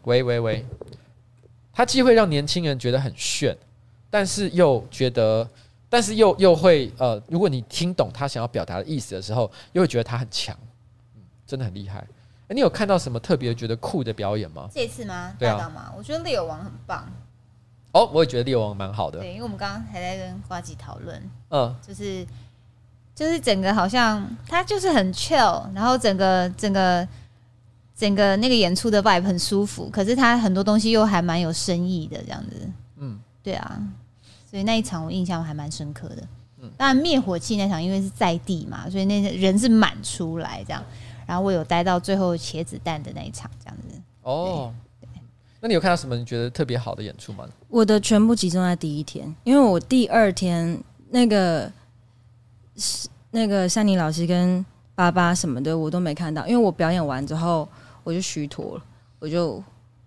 [0.04, 0.64] 喂喂喂，
[1.72, 3.56] 他既会让年轻人觉得很炫，
[4.10, 5.48] 但是又觉得。
[5.86, 10.58] 但是又又会呃，如果你听懂他想要表达的意思的时候，又会觉得他很强，
[11.14, 12.04] 嗯，真的很厉害。
[12.48, 14.68] 哎，你有看到什么特别觉得酷的表演吗？
[14.72, 15.34] 这次吗？
[15.38, 17.06] 对啊，我觉得猎王很棒。
[17.92, 19.20] 哦，我也觉得猎王蛮好的。
[19.20, 22.26] 对，因为我们刚刚还在跟瓜吉讨论，嗯，就是
[23.14, 27.06] 就是整个好像他就是很 chill，然后整个整个
[27.96, 32.68] 整个那个演出的 vibe 很舒服，可是他很多东西又还蛮有深意的，这样子。
[32.96, 33.80] 嗯，对啊。
[34.50, 36.22] 所以那一场我印象还蛮深刻的，
[36.60, 40.82] 嗯，当然灭火器那场因为是在地嘛，所以那人是满出来这样，
[41.26, 44.00] 然后我有待到最后茄子蛋的那一场这样子。
[44.22, 44.72] 哦，
[45.60, 47.46] 那你有看到什么你觉得特别好的演出吗？
[47.68, 50.78] 我的全部集中在第一天，因为我第二天
[51.10, 51.70] 那个
[52.76, 54.64] 是那个珊妮老师跟
[54.94, 57.68] 爸爸什么的我都没看到，因为我表演完之后
[58.02, 58.84] 我就虚脱了，
[59.18, 59.62] 我就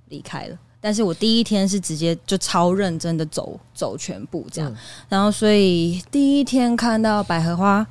[0.09, 0.57] 离开了。
[0.79, 4.77] 但是我第一天是直接就超认真的走走全部这样，嗯、
[5.09, 7.85] 然后所以第一天看到百合花，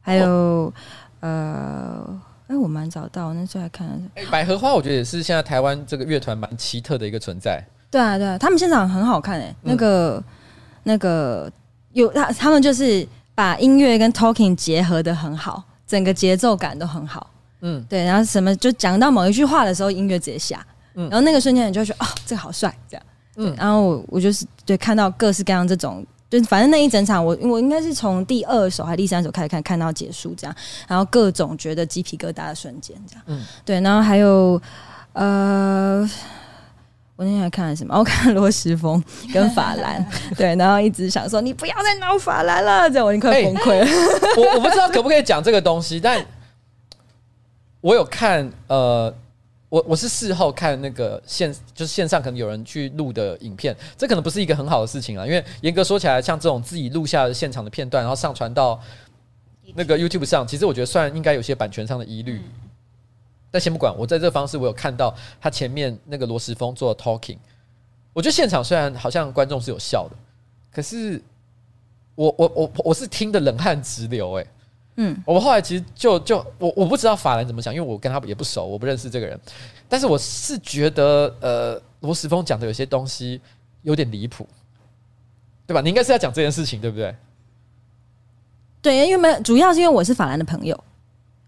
[0.00, 0.72] 还有、哦、
[1.18, 3.94] 呃，哎，我蛮早到，那时候还看了
[4.28, 7.64] 百合花，我觉得也是现在台湾这个乐团蛮奇特的一个存在。
[7.88, 10.24] 对啊，对啊，他们现场很好看诶、欸，那个、嗯、
[10.82, 11.48] 那个
[11.92, 17.30] 有他他们就是把音乐跟 talking 结合的很好，整个节奏感都很好。
[17.60, 20.66] 嗯，对，然后什么就讲到某一句话的时候，音乐直接下。
[20.92, 23.06] 然后那个瞬间，你就会觉得啊、哦，这个好帅，这样。
[23.36, 30.56] 嗯，然后我我就是对看到各式各样这种，就是反正那一整场我，我我应该是从第二首还是第三首开始看，看到结束这样。
[30.86, 33.22] 然后各种觉得鸡皮疙瘩的瞬间，这样。
[33.26, 33.80] 嗯，对。
[33.80, 34.62] 然后还有
[35.12, 36.08] 呃，
[37.16, 37.98] 我那天还看了什么？
[37.98, 39.02] 我看罗时峰
[39.34, 40.06] 跟法兰，
[40.38, 40.54] 对。
[40.54, 43.84] 然后一直想说，你不要再闹法兰了，这样我已经快 崩溃了。
[43.84, 46.24] 欸、我我不知道可不可以讲这个东西，但
[47.80, 49.12] 我有看呃。
[49.70, 55.24] 我我是事后看那个线，就是线上可能有人去录的影片，这可能不是一个很好的事情啊。
[55.24, 58.78] 因为严格说起来，像这种自己录下的现场的片段，然后上传到
[59.76, 62.42] 那个 YouTube 上，其实我觉得算应该有些版权上的疑虑，
[63.50, 63.96] 但先不管。
[63.96, 67.38] 我在这方式，我有看到他前面那个罗时丰做的 talking，
[68.12, 70.16] 我觉得现场虽然好像观众是有笑的，
[70.72, 71.22] 可是
[72.16, 74.50] 我我我我是听得冷汗直流哎、欸。
[75.02, 79.40] 嗯，我们后来其实就就我我不知道法兰怎么想，因为我跟他也不熟，我不认识这个人。
[79.88, 83.40] 但是我是觉得，呃，罗时峰讲的有些东西
[83.80, 84.46] 有点离谱，
[85.66, 85.80] 对吧？
[85.80, 87.16] 你应该是要讲这件事情，对不对？
[88.82, 90.78] 对，因为没有，主要是因为我是法兰的朋友，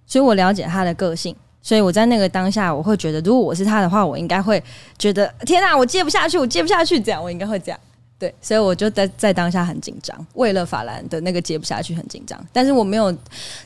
[0.06, 4.62] 所以我了解他的个性，所以我在那个当下，我会觉得，如果我是他的话，我应该会
[4.96, 7.78] 觉得，天哪，我接不下去，我接不下去，这样我应该会这样。
[8.22, 13.12] 对，所以我就在在当下很紧张，为了法兰的那个接不下去很紧张，但是我没有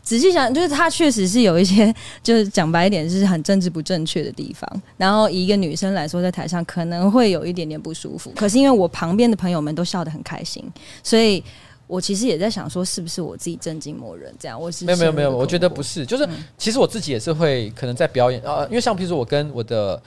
[0.02, 1.94] 仔细想，就是他确实是有一些，
[2.24, 4.82] 就是讲白一点，就是很政治不正确的地方。
[4.96, 8.32] 然后以一个女生来说，在台上可能会有一点点不舒服。
[8.34, 10.64] 可是因为我旁边的朋友们都笑得很开心，
[11.02, 11.44] 所以
[11.86, 14.58] 我其实也在想说，是不是我自己正经魔人这样？
[14.58, 20.02] 我是没有没有没有，我觉得不是，就是、嗯、其实我自己也是会可能在表演啊，因为像譬如说我跟我的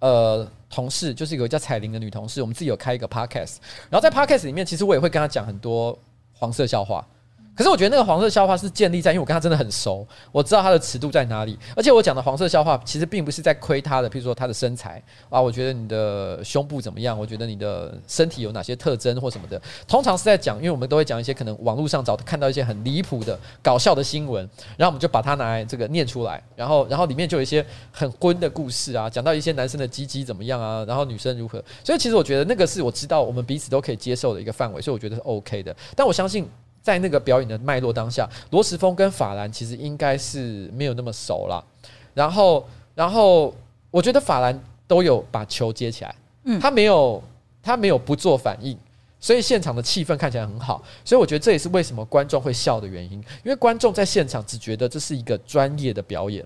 [0.00, 3.58] 呃同事，就是有一个叫彩玲的女同事，我们自己有开一个 podcast，
[3.90, 5.96] 然后在 podcast 里面，其实我也会跟她讲很多
[6.32, 7.06] 黄色笑话。
[7.54, 11.58] 可是我觉得那个黄色笑话是建立在，因为我跟他真的很熟，我知道他的尺度在哪里。
[11.76, 17.18] 而且我讲的黄色笑话其实并不是在亏他的，譬如说他的身材啊，我觉得你的胸部怎么样？
[17.18, 19.60] 我觉得你的身体有哪些特征或什么的。
[19.86, 24.48] 通常是在讲，因为我们都会讲一些可能网络上找看到一些很离谱的搞笑的新闻，
[24.78, 31.62] 然后我们就把它拿来这个念出来，然后然后里面就有一些很荤的故事啊，讲到一些男生的鸡鸡怎么样啊，然后女生如何。
[31.84, 35.76] 所以其实我觉得那个是我知道我们彼此都可以接受的一个范围，所以我觉得是 OK 的。
[35.94, 36.48] 但我相信。
[36.82, 41.64] 在那个表演的脉络当下，罗时峰跟法兰其实应该是没有那么熟了。
[42.12, 43.54] 然后，然后
[43.90, 46.14] 我觉得法兰都有把球接起来，
[46.44, 47.22] 嗯，他没有，
[47.62, 48.76] 他没有不做反应，
[49.20, 50.82] 所以现场的气氛看起来很好。
[51.04, 53.12] 所以我觉得这也是为什么观众会笑的原因，
[53.44, 56.44] 因为观众在现场只觉得这是一个专业的表演。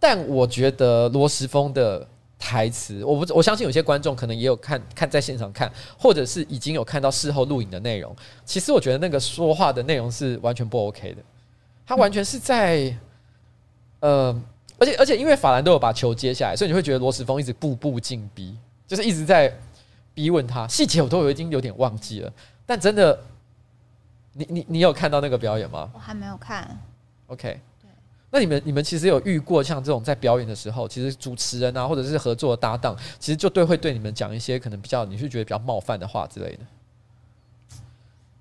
[0.00, 2.06] 但我觉得罗时峰的。
[2.38, 8.14] 台词，我不，我相信有些观众可能也有看看在现场看，或者是已经有看到事后录影的内容。
[8.44, 11.22] 其实我觉得那个说话的内容是完全不 OK 的，
[11.84, 12.96] 他完全是在，
[14.00, 14.42] 呃，
[14.78, 19.52] 而且而且因为法兰都有把球接下来，所以你会觉得罗时峰一直步步进逼，就是一直在
[20.14, 22.32] 逼问他细节，我都有已经有点忘记了。
[22.64, 23.18] 但真的，
[24.34, 25.90] 你你你有看到那个表演吗？
[25.92, 26.78] 我还没有看。
[27.26, 27.60] OK。
[28.30, 36.66] 那你们你们其实有遇过像这种在表演的时候，其实主持人啊，或者是合作的搭档，其实就对会对你们讲一些可能比较你是觉得比较冒犯的话之类的，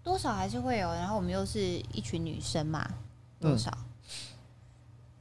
[0.04, 0.90] 多少还是会有。
[0.90, 1.62] 然后我们又是
[1.94, 2.86] 一群女生嘛，
[3.40, 3.72] 多少？
[3.72, 3.86] 嗯、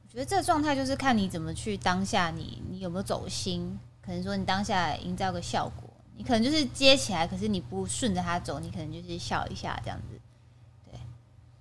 [0.03, 3.79] 我觉得这个状态就是看你怎么去当下你，你你有没有走心？
[4.01, 10.19] 可能说你当下营造个效果，你可能就是接起来，可是你不顺着他走，你可能就是笑一下这样子。
[10.91, 10.99] 对，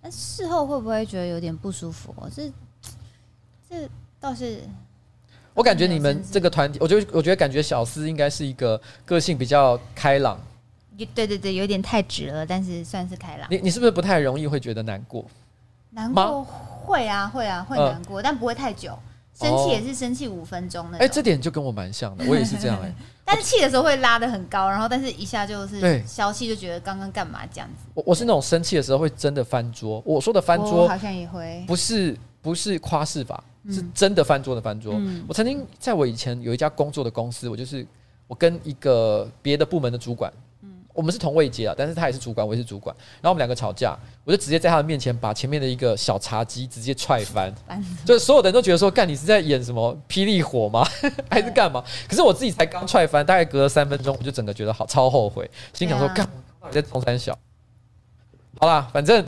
[0.03, 2.13] 那事后会不会觉得有点不舒服？
[2.17, 2.53] 我是。
[3.69, 3.89] 这
[4.21, 4.61] 倒是，
[5.55, 10.41] 我感觉你们这个团体，我觉得我觉得感觉小思应该是一个个性比较开朗，
[11.15, 13.47] 对对对，有点太直了，但是算是开朗。
[13.51, 15.25] 你你是不是不太容易会觉得难过？
[15.91, 18.97] 难过会啊会啊会难过，但不会太久。
[19.39, 21.05] 生气也是生气五分钟那种。
[21.05, 22.91] 哎，这点就跟我蛮像的，我也是这样哎。
[23.23, 27.85] 但是气的时候会拉的很高，然后但是一下就是消气，就觉得刚刚干嘛这样子。
[27.93, 30.03] 我我是那种生气的时候会真的翻桌。
[30.07, 33.43] 我说的翻桌好像也会，不是不是夸饰法。
[33.69, 34.95] 是真的翻桌的翻桌。
[34.97, 37.85] 嗯、我曾经在我以前有一家工作的公司，我就是
[38.29, 40.33] 我跟一个别的部门的主管，
[40.63, 42.95] 嗯、我们是同位阶啊，但是他也是主管，我也是主管。
[43.21, 47.53] 然后我们两个吵架，我就直接在他的面前把前面的一个小茶几直接踹翻，
[48.05, 50.87] 就是所有的人都觉得说，干你是在演什么霹雳火吗？
[51.29, 51.83] 还是干嘛？
[52.09, 56.25] 可是我自己才刚踹翻，大概隔了三分钟，我就整个觉得好超后悔，心想说，干
[56.61, 57.37] 我在中山小。
[58.61, 59.27] 好啦，反正。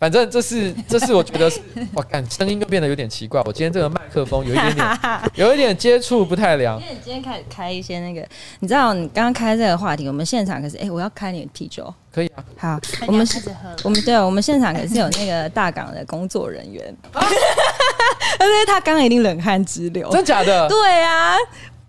[0.00, 1.60] 反正这是，这是我觉得是，
[1.92, 3.38] 我感声音又变得有点奇怪。
[3.44, 4.98] 我今天这个麦克风有一点点，
[5.36, 6.80] 有一点接触不太良。
[6.80, 8.26] 因为你今天开始开一些那个，
[8.60, 12.42] 你知道，你刚刚开这个话题，我们现场可是，哎、欸，我要开你的啤酒，可以啊。
[12.56, 20.66] 好，我们是，我们对，我们现场可是有那个大港的工作人员， 而且他刚刚一定冷汗直流，真假的？
[20.66, 21.34] 对啊，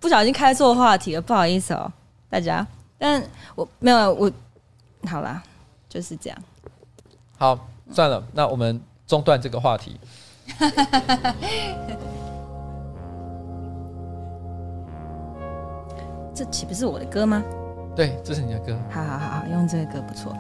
[0.02, 1.90] 不小心开错话题了，不好意思哦，
[2.30, 2.68] 大家。
[2.98, 3.24] 但
[3.56, 4.30] 我没有，我
[5.08, 5.42] 好啦，
[5.88, 6.38] 就是这样。
[7.38, 7.58] 好。
[7.92, 10.00] 算了，那我们中断这个话题。
[16.34, 17.44] 这岂不是我的歌吗？
[17.96, 18.76] 对，这是你的歌。
[18.90, 20.34] 好好好，用这个歌不错。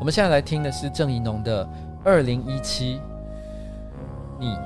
[0.00, 1.64] 我们现在来听的是郑宜农的
[2.04, 2.96] 《二零一七》，
[4.38, 4.56] 你。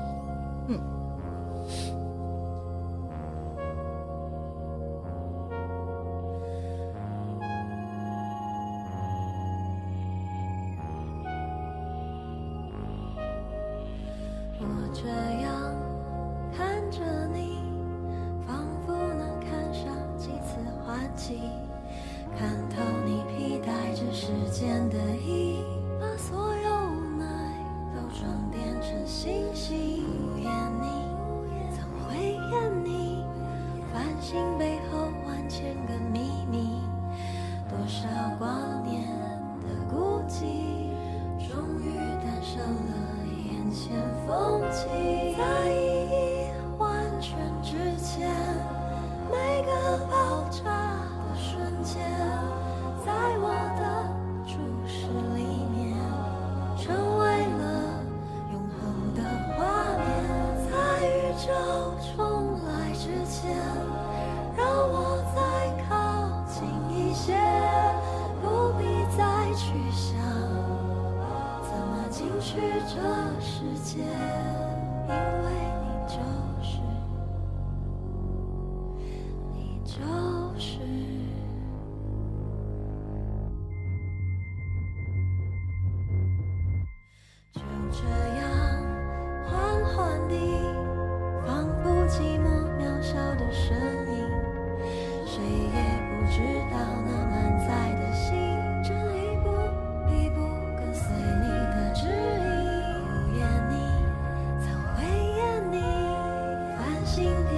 [107.18, 107.57] 大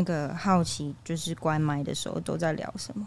[0.00, 3.06] 那个好奇，就是关麦的时候都在聊什么？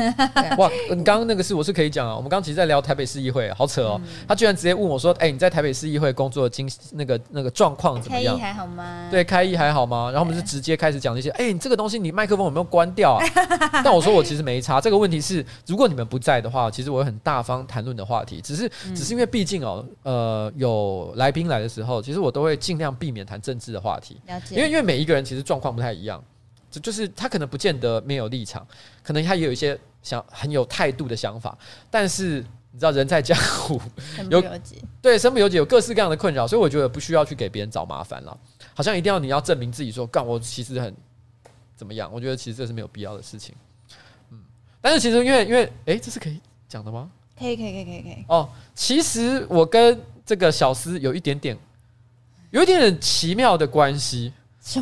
[0.56, 2.16] 哇，你刚刚那个事我是可以讲啊。
[2.16, 4.00] 我们刚刚其实在聊台北市议会，好扯哦。
[4.02, 8.38] 嗯、他居然直接问我说：“哎、欸，你在台北市议会工作的经那个那个状况怎么样？
[8.38, 9.08] 开议还好吗？
[9.10, 13.22] 对，开议还好吗？”然后我们就直接开始讲那些：“哎、欸，你这个东西你麦克风有没有关掉啊？”
[13.84, 14.80] 但我说我其实没差。
[14.80, 18.40] 这个问题是，如果你们不在的话，其实我有很大方谈论的话题。
[18.40, 24.18] 只是，只是因为毕竟哦，呃，有来宾来的时候，其实我都会尽量避免谈政治的话题。
[24.26, 24.56] 了解。
[24.56, 26.22] 因为因为每一个人其实状况不太一样，
[26.70, 28.66] 就就是他可能不见得没有立场，
[29.02, 31.56] 可能他也有一些想很有态度的想法，
[31.90, 33.80] 但是你知道人在江湖，
[34.30, 34.42] 有
[35.02, 38.38] 对身不由己，有各式各样的困扰，所以我觉得不需要去给别人找麻烦了。
[38.72, 40.94] 好像一定要你要证明自己说干我其实很
[41.76, 42.08] 怎么样？
[42.12, 43.54] 我觉得其实这是没有必要的事情。
[44.30, 44.38] 嗯，
[44.80, 47.10] 但是其实因为因为哎，这是可以讲的吗？
[47.36, 48.48] 可以可以可以可以可以哦。
[48.74, 51.58] 其实我跟这个小司有一点点
[52.50, 54.32] 有一点点奇妙的关系。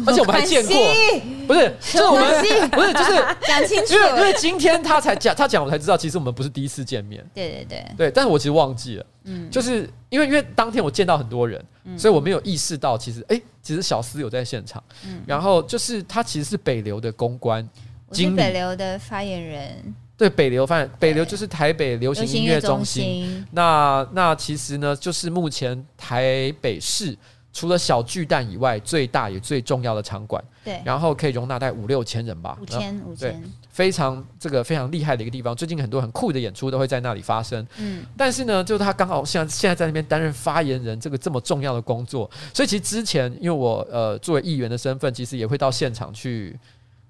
[0.07, 0.75] 而且我们还见过，
[1.47, 3.15] 不是，就是我们不是，就是
[3.47, 7.25] 讲清楚，因为因为今天他才讲，他讲我才知道，其实我们不是第一次见面。
[7.33, 11.65] 对对对，对，但是我其实忘记了，嗯，就是因为因为当天我见到很多人，
[11.97, 17.67] 所以我没有意识到，其实哎，其实小思有在现场，嗯，然后就是他其实是北流的公关，
[18.09, 27.17] 我是北流的发言人，对，北流发言，北流就是台北流行音乐中心，那那其实呢，就是目前台北市。
[27.59, 35.57] 除了小巨蛋以外，最大也最重要的场馆，对，然后可以容纳大概五六千人吧，五千五千，非常这个非常厉害的一个地方。
[35.57, 46.57] 最近很多很酷的演出都会在那里发生，嗯，但是呢，就是他刚好像现在在那边担任发言人，这个这么重要的工作，所以其实之前因为我呃作为议员的身份，其实也会到现场去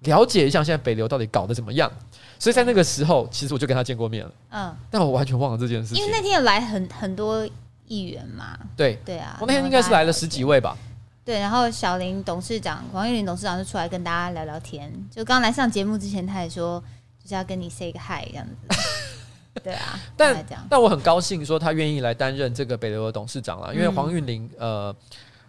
[0.05, 1.93] 了解一下现在北流到底搞得怎么样。
[2.39, 7.47] 所以在那个时候，其实我就跟他见过面了，嗯，但我完全忘了这件事情，因为那天有来很很多。
[7.89, 10.77] 议员嘛，对对啊，我那天应该是来了十几位吧。
[11.25, 14.91] 对，然后小林董事长、黄玉林董事长就出来跟大家聊聊天。
[15.11, 16.83] 就刚来上节目之前，他也说
[17.23, 18.81] 就是要跟你 say 个 hi 这样子。
[19.63, 24.95] 对啊，但但我很高兴说他愿意来担任这个北流的董事长了，因为黄玉玲呃，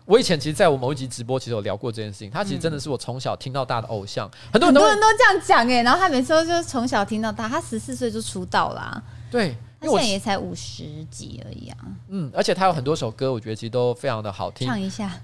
[0.03, 2.30] 我以前其实在我某一集直播其实有聊过这件事情。
[2.30, 5.82] 他其实真的是我从小听到大的偶像，很多很多人都这样讲哎。
[5.82, 9.02] 然后他每次都就是从小听到大，他十四岁就出道啦。
[9.32, 9.56] 对。
[9.80, 11.77] 他现在也才五十几而已啊。
[12.10, 14.68] 嗯，而且他有很多首歌，我觉得其实都非常的好听。
[14.68, 15.19] 唱一下。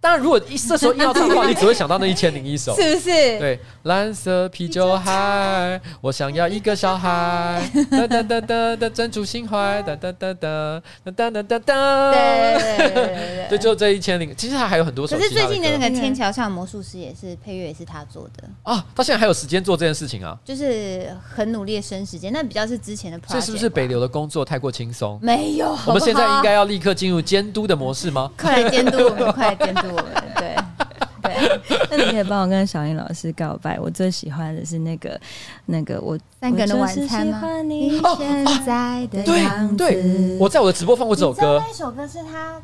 [0.00, 3.10] 当然，如果一这时候硬要唱的话，你只会想到那一千零一首，是不是？
[3.38, 7.62] 对，蓝色啤酒海，我想要一个小孩，
[7.92, 12.12] 哒哒哒哒的珍珠心怀，哒哒哒哒哒哒哒哒哒。
[12.12, 15.18] 对对对对，就这一千零，其实他还有很多首。
[15.18, 18.82] 可是最近的那个天桥上魔术师也是配乐，也是他做的啊。
[18.96, 20.34] 他现在还有时间做这件事情啊？
[20.42, 23.20] 就是很努力的生时间，那比较是之前的。
[23.28, 25.18] 这是不是北流的工作太过轻松？
[25.20, 28.30] 没有，我们现在应该要立刻进入监督的模式吗？
[28.38, 30.06] 快来监督我们，快来监督我们，
[30.36, 30.56] 对。
[31.22, 31.36] 对，
[31.90, 33.78] 那你可以帮我跟小英老师告白。
[33.78, 35.20] 我最喜欢的是那个
[35.66, 37.42] 那个我三个人的晚餐吗？
[38.02, 38.16] 哦，
[39.10, 39.22] 对
[39.76, 41.62] 对，我在我的直播放过这首歌。
[41.62, 42.58] 那首歌是他，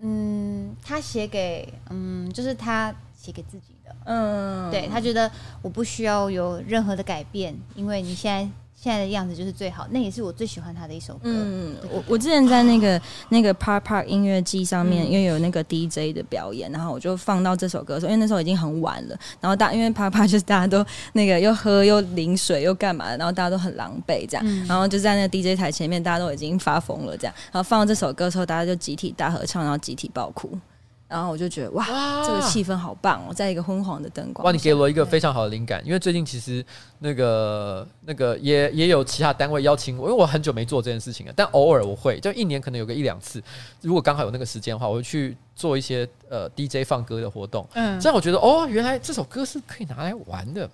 [0.00, 3.94] 嗯，他写给，嗯，就是他写给自己的。
[4.04, 5.30] 嗯，对，他觉得
[5.62, 8.50] 我不需要有任何的改变，因为你现在。
[8.82, 11.20] 现在的样子就是最好，那也是我最喜欢他的一首歌。
[11.24, 30.58] 嗯，我我之前在那个那个 Park Park 音乐季上面，因为有那个 DJ 的表演，然后我就放到这首歌的时候，因为那时候已经很晚了，然后大因为 Park Park 就是大家都那个又喝又淋水又干嘛的，然后大家都很狼狈这样，然后就在那个 DJ 台前面，大家都已经发疯了这样，然后放到这首歌的时候，大家就集体大合唱，然后集体爆哭。
[31.12, 34.46] 然后我就觉得哇，哇这个气氛好棒哦，在一个昏黄的灯光。
[34.46, 36.64] 哇，你给了我一个非常好的灵感，因为最近其实
[37.00, 43.42] 那个那个也也有其他单位邀请我，因为我很久没做这件事情了，但偶尔我会，就一年可能有个一两次，
[43.82, 47.68] 如果刚好有那个时间的话，我会去做一些呃 DJ 放歌的活动。
[47.74, 50.68] 嗯，这样我觉得哦，原来这首歌是可以拿来玩的。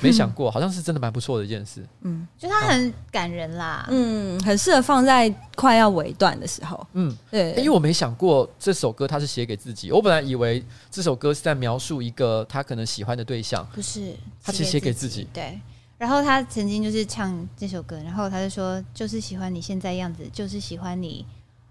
[0.00, 1.86] 没想过，好像是真的蛮不错的一件事。
[2.02, 3.86] 嗯，就它很感人啦。
[3.90, 6.86] 嗯，很适合放在快要尾段的时候。
[6.92, 9.90] 嗯，对，因为我没想过这首歌他是写给自己。
[9.92, 15.28] 我本来以为这首歌是在描述一个他可能喜欢的对象，不是，他其实写给自己。
[15.32, 15.58] 对。
[15.98, 21.26] 然后他曾经就是唱这首歌，然后他就说，就是喜欢你现在样子，就是喜欢你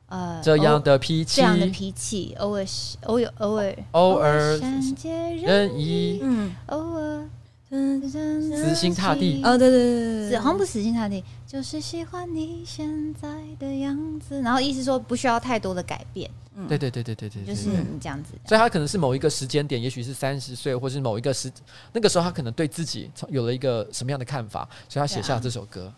[0.06, 2.64] 呃这样的脾气，这样的脾气，偶尔
[3.06, 7.28] 偶尔偶尔偶尔善解人意，嗯，偶尔。
[7.70, 13.28] 死心塌地哦，对对对对，好像不死心塌地，就是喜欢你现在
[13.60, 14.42] 的样子。
[14.42, 16.30] 然后意思说不需要太多的改变。
[16.56, 18.34] 嗯，对对对对对对，就是你这样子。
[18.48, 21.52] 所以他可能是某一个时间点，也许是三十岁，或是某一个时
[21.94, 25.94] 那个时候，他可能对自己有了一个什么样的看法，所以他写下这首歌。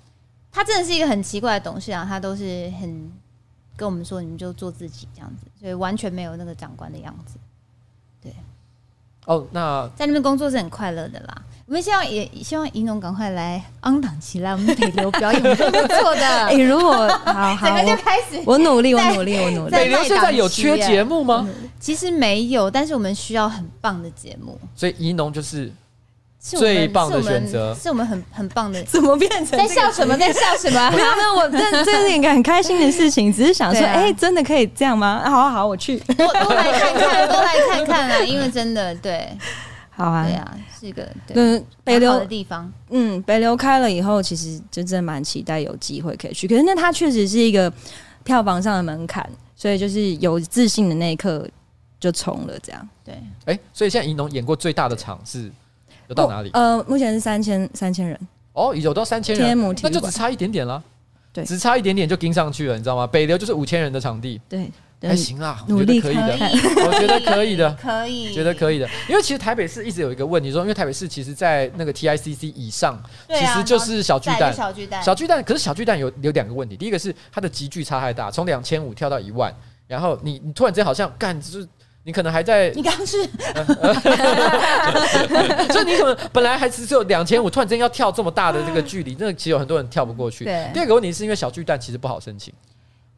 [0.51, 3.09] 他真的是一个很奇怪的董事长，他都是很
[3.77, 7.37] 跟我们说，你们就做自己这样子，所以完全没有那个长官的样子。
[9.25, 9.33] 对。
[9.33, 11.35] 哦，那在那边工作是很快乐的啦。
[11.67, 16.21] 我们希望也希望宜农赶快来 on 档起来，我们北流表演不错的。
[16.47, 19.71] 哎、欸，如果好好， 整个就开始我，我努力，我努力，我努力。
[19.71, 21.47] 北流现在有缺节目吗？
[21.79, 24.59] 其实没有，但是我们需要很棒的节目。
[24.75, 25.71] 所以宜农就是
[26.41, 28.81] 最棒的选择，是我们很很棒的。
[28.89, 30.17] 怎么变成在笑什么？
[30.17, 30.89] 在笑什么？
[30.91, 35.21] 没有没有，我这这是一个很开心的事情，只是想说，哎、啊欸，真的可以这样吗？
[35.29, 38.19] 好好，我去，多多来看看，多来看看啊！
[38.25, 39.29] 因为真的对。
[39.91, 42.71] 好啊，对啊，是一个嗯北流的地方。
[42.89, 46.47] 嗯，北流开了以后，其实就真的蛮期待有机会可以去。
[46.47, 47.71] 可是那它确实是一个
[48.23, 51.47] 票房上的门槛，所以就是有自信的那一刻
[51.99, 52.89] 就冲了这样。
[53.05, 53.13] 对，
[53.45, 55.51] 哎、欸，所以现在银农演过最大的场是
[56.11, 56.49] 有到哪里？
[56.53, 58.19] 呃，目前是三千三千人。
[58.51, 60.83] 哦，有到三千人，那就只差一点点了。
[61.31, 63.07] 对，只差一点点就跟上去了，你知道吗？
[63.07, 64.39] 北流就是五千人的场地。
[64.49, 64.69] 对。
[65.03, 66.37] 还行啦，我觉得可以的，
[66.85, 68.87] 我觉得可以的， 可以，觉得可以的。
[69.09, 75.43] 因为其实台北市一直有一个问题，说因为台北市其实，在那个 TICC 以上，其实就是小巨蛋，小巨蛋，小巨蛋。
[75.43, 79.51] 可是小巨蛋有有两个问题，第一个是它的集距差太大，从两千五跳到一万，
[79.87, 81.67] 然后你你突然之间好像干，就是
[82.03, 83.25] 你可能还在，你刚刚是，
[85.71, 90.45] 就你可能本来还是只有两千五，突然之间要跳这么大的这个距离，那其实有很多人跳不过去。
[90.73, 92.53] 第二个问题是因为小巨蛋其实不好申请，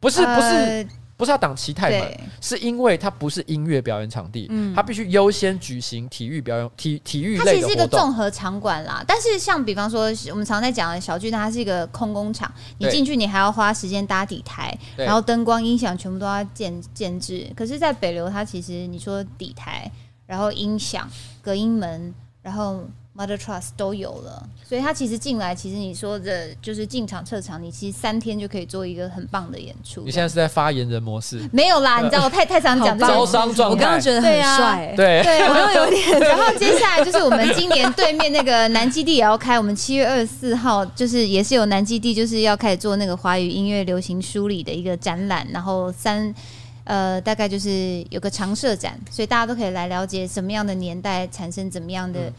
[0.00, 0.86] 不是不是。
[1.16, 7.44] 不是要档期太满，是因为它不是音乐表演场地，嗯，它必须优先举行体育表演、体体育类的。
[7.44, 17.46] 它其实是一个综合场馆啦，但是像比方说我们常在讲的小巨蛋，它是一个空工厂，你进去你还要花时间搭底台，然后灯光音响全部都要建建置。
[17.54, 19.90] 可是，在北流，它其实你说底台，
[20.26, 21.08] 然后音响、
[21.40, 22.12] 隔音门，
[22.42, 22.84] 然后。
[23.16, 30.02] Mother Trust 都有了，所以他其实进来，其实你说的就是进场撤场，你其实三天就可以做一个很棒的演出。
[30.04, 31.48] 你现在是在发言人模式？
[31.52, 36.18] 没有啦，你知道我太太常讲招商状态，我刚刚觉得很帅，对对，我刚刚有点。
[36.18, 46.34] 然后接下来就是我们今年对面那个南基地也要开，我们七月二十四号就是也是有南基地就是要开始做那个华语音乐流行梳理的一个展览，然后三
[46.82, 52.32] 呃大概就是有个常设展，所以大家都可以来了解什么样的年代产生怎么样的。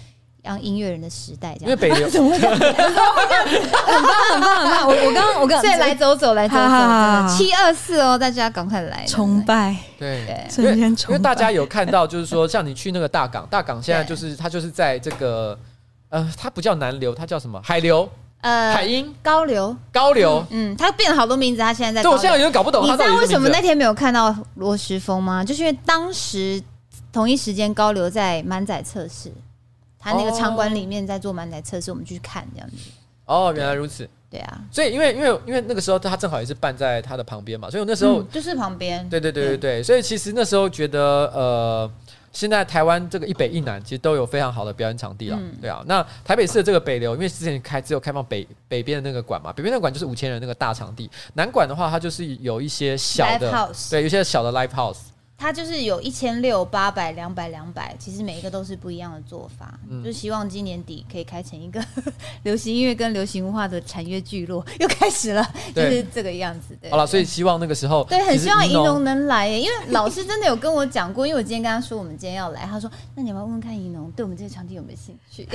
[0.45, 1.69] 当音乐人的时代，这样。
[1.69, 2.55] 因为北流 怎么会这样？
[2.55, 4.87] 很棒，很棒，很棒！
[4.87, 9.75] 我我刚我刚所以来走走，来走走，七二四哦，大家赶快来崇拜。
[9.97, 15.57] 对，對，因为因为大家有看到，就是说，像你去那个大港，大港现在 就是它就是在这个
[16.09, 17.59] 呃，它不叫南流，它叫什么？
[17.63, 18.07] 海流。
[18.41, 22.03] 呃，海音高流，高流，嗯，它变了好多名字，它现在在。
[22.03, 22.85] 对，我现在有点搞不懂。
[22.85, 25.43] 你知道为什么那天没有看到罗时丰吗？
[25.43, 26.61] 就是因为当时
[27.11, 29.31] 同一时间高流在满载测试，
[30.05, 32.75] 他那个场馆里面在做满载测试，我们去看这样子。
[33.25, 34.07] 哦，原来如此。
[34.29, 39.07] 对啊，所以因为因为因为那个时候他正好也是办在他的旁边嘛，所以我那时候就是旁边。
[39.09, 40.99] 对对对对对，所以其实那时候觉得
[41.33, 41.91] 呃。
[42.35, 45.81] 现在台湾这个一北一南其实都有非常好的表演场地了，对啊。
[45.87, 54.97] 那台北市的这个北流，因为之前开只有开放北北边的那个馆嘛，北边那个馆就是五千人那个大场地，南馆的话它就是有一些小的，对，有些小的 live house。
[55.37, 59.77] 它就是有一千六、八百、两百、两百，其实每一个都是不一样的做法。
[59.89, 61.83] 嗯，就希望今年底可以开成一个
[62.43, 65.45] 流行音乐跟流行文化的产业聚落， 又开始了，
[65.75, 66.89] 就是这个样子的。
[66.89, 75.43] 好了，所以希望那个时候，对，很希望银农能来耶，因为老师真的有跟我讲过，因为我今天跟他说我们今天要来，他说那你要不要问问看银农对我们这个场地有没有兴趣？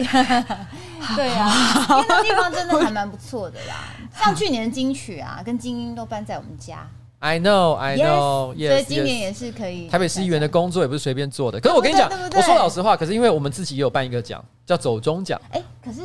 [1.16, 6.86] 对啊，因为那地方真的还蛮不错的啦，像去年的金曲啊，跟精英都搬在我们家。
[7.20, 8.54] I know, I know.
[8.54, 9.88] Yes, 所以今年也是可以。
[9.88, 11.60] 台北市议员的工作也不是随便做的。
[11.60, 15.38] 可是我跟你讲，我说老实话，可是因为我们自己也有办一个奖，叫走中奖。
[15.50, 16.00] 哎，可是，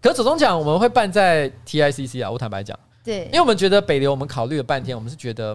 [0.00, 2.30] 可是走中奖我们会办在 TICC 啊。
[2.30, 5.54] 我坦白讲，对，因为我们觉得北流，我们考虑了半天，我们是觉得，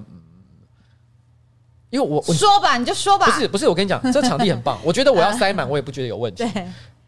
[1.89, 3.25] 因为我说吧，你就说吧。
[3.25, 6.43] 不是不是，我跟你讲，这场地很棒，我觉得我要塞满，我也不觉得有问题。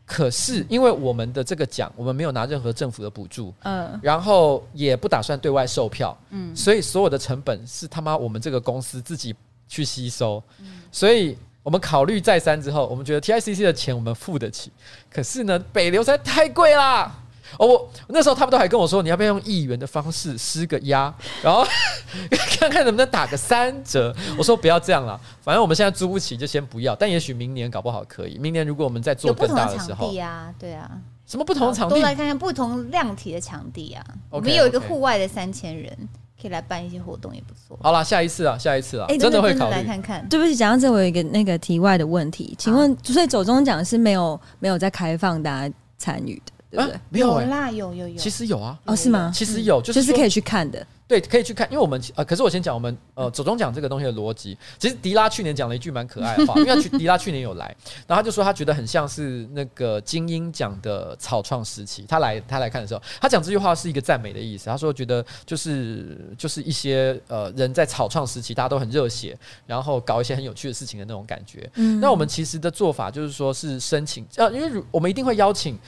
[0.08, 0.16] 对。
[0.16, 9.36] 可是，因为我们的这个奖，我们没有拿任何政府的补助，嗯，然后也不打算对外售票，嗯，所以所有的成本是他妈我们这个公司自己
[9.68, 14.72] 去吸收，嗯，所以我们考虑再三之后，我们觉得 TICC 的钱我们付得起，
[15.12, 17.14] 可是呢，北流实在太贵啦。
[17.58, 21.66] 哦，我那时候他们都还跟我说，你要不要用议员的方式施个压，然后
[22.60, 24.16] 看看能不能打个三折。
[24.38, 26.96] 我说不要这样了，反正我们现在租不起，就先不要。
[26.96, 28.38] 但也许明年搞不好可以。
[28.38, 30.90] 明年如果我们再做更大的时候，地啊，对啊，
[31.26, 31.96] 什么不同场地？
[31.96, 34.04] 都来看看不同量体的场地啊。
[34.30, 35.96] 我们有一个户外的三千人，
[36.42, 37.78] 可以来办一些活动，也不错。
[37.82, 40.28] 好了，下一次啊，下一次啊，哎，真的会考虑来看看。
[40.30, 46.52] 对不起，讲到这，我有一个那个题外的问题，请问，所以走中奖是没有没有在开放大家参与的？
[46.70, 47.00] 对不对？
[47.10, 48.78] 没有啦，有有有，其实有啊。
[48.86, 49.32] 哦，是吗？
[49.34, 50.86] 其实有，就是可以去看的。
[51.08, 54.58] 对，可以去看，因为我们呃，可是我先讲我们呃，走钟奖这个东西的逻辑。
[54.78, 57.74] 其实迪拉去年讲了一句蛮可爱的话，因为去 迪拉去年有来，
[58.06, 62.04] 然后他就说他觉得很像是那个精英奖的草创时期。
[62.10, 64.66] 他来他来看的时候，他讲这句话是一个赞美的意思。
[64.66, 69.34] 他说觉得就是就是一些呃人在草创时期，大家都很热血，
[69.66, 71.70] 然后搞一些很有趣的事情的那种感觉。
[71.76, 75.80] 嗯，那我们其实的做法就是说是申请呃，因为我们一定会邀请。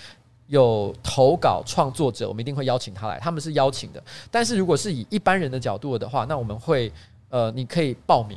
[0.50, 4.04] 有投稿创作者，我们一定会邀请他来，他们是邀请的。
[4.32, 6.92] 但是如果是以一般人的角度的话，那我们会
[7.30, 8.36] 呃，你可以报名，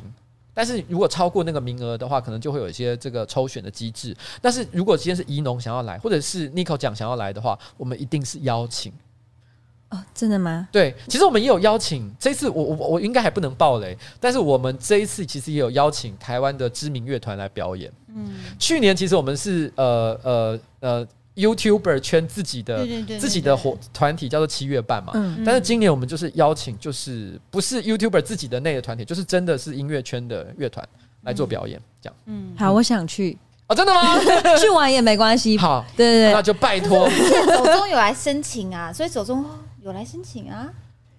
[0.53, 4.15] 但是如果超过那个名额的话，可能就会有一些这个抽选的机制。
[4.39, 8.93] 但是如果今天是宜农想要来，或者是 Nico 讲想要来的话，我们一定是邀请。
[9.89, 10.67] 哦，真的吗？
[10.71, 12.13] 对，其实我们也有邀请。
[12.19, 17.91] 这一次我我我应该还不能爆雷，但是我们这一次其实也有邀请台湾的知名乐团来表演。
[18.09, 21.07] 嗯，去年其实我们是呃呃呃。
[21.35, 22.85] YouTuber 圈自己的
[23.19, 30.87] 自己的活团体叫做七月半嘛，嗯、但是今年我们就是邀请，就是不是 YouTuber 自己的那个团体，就是真的是音乐圈的乐团
[31.21, 32.15] 来做表演，这样。
[32.25, 33.37] 嗯，好，我想去。
[33.67, 34.19] 哦，真的吗？
[34.59, 35.57] 去玩也没关系。
[35.57, 37.09] 好，对对对，那就拜托。
[37.09, 39.45] 手中有来申请啊，所以手中
[39.81, 40.69] 有来申请啊。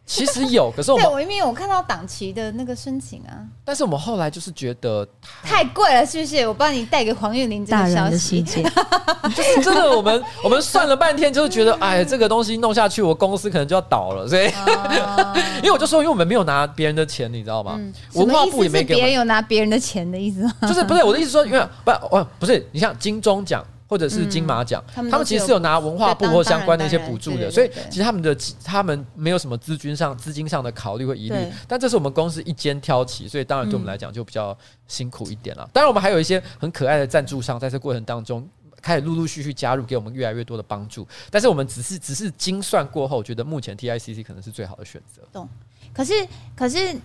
[0.07, 5.07] 其实有，可是我们对我因为我看到档期的那个申请啊，但是我们后来就是觉得
[5.43, 6.47] 太贵了，是不是？
[6.47, 8.43] 我帮你带给黄韵玲这个消息，
[9.35, 14.45] 就是真的，我们我们算了半天，就是觉得， 哎，这个东西弄下去，我公司可能就要倒了，所以，
[15.59, 17.81] 因为我就说，因为我们没有拿别人的钱，你知道吗？
[18.13, 20.53] 文化部也没给，别人有拿别人的钱的意思吗？
[20.69, 23.65] 就是不是我的意思说，因为不，哦，不是，你像金钟奖。
[23.87, 31.37] 或者是金马奖，嗯、他们其实是有拿文化部或相关的一些补助的，所以其实他们的他们没有什么资金上资金上的考虑或疑虑。
[31.69, 34.57] 但这是我们公司一肩挑起，所以当然对我们来讲就比较
[34.89, 35.65] 辛苦一点了。
[35.65, 38.49] 嗯、当然，我们还有一些很可爱的赞助商，在这过程当中
[38.81, 41.07] 开始陆陆续续加入，给我们越来越多的帮助。
[41.31, 45.23] 但是我们只是只是精算过后，觉得目前 TICC 可能是最好的选择。
[45.33, 45.49] 懂？
[45.93, 46.13] 可是
[46.57, 46.97] 可是。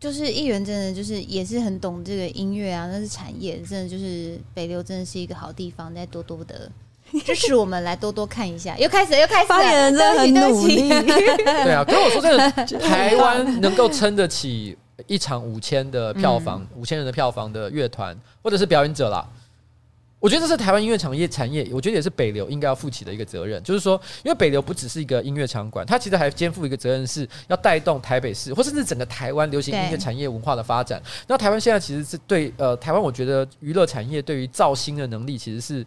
[0.00, 6.70] 就是议员真的就是也是很懂这个音乐啊，那是产业，真的就是北流真的是一个好地方，再多多的
[7.24, 8.76] 支持我们来多多看一下。
[8.78, 10.88] 又开始又开始，发言人真的很努力。
[10.88, 14.76] 对啊，可是我说真的， 台湾能够撑得起
[15.06, 19.26] 一场五千的票房，五千、嗯、人的票房的乐团或者是表演者啦，
[20.20, 31.00] 我觉得这是台湾音乐产业产业，我觉得也是北流应该要负起的一个责任，就是说，因为北流不只是一个音乐场馆，它其实还肩负一个责任，是要带动台北市或甚至整个台湾流行音乐产业文化的发展。
[31.28, 35.86] 那台湾现在其实是对呃，台湾我觉得娱乐产业对于造星的能力其实是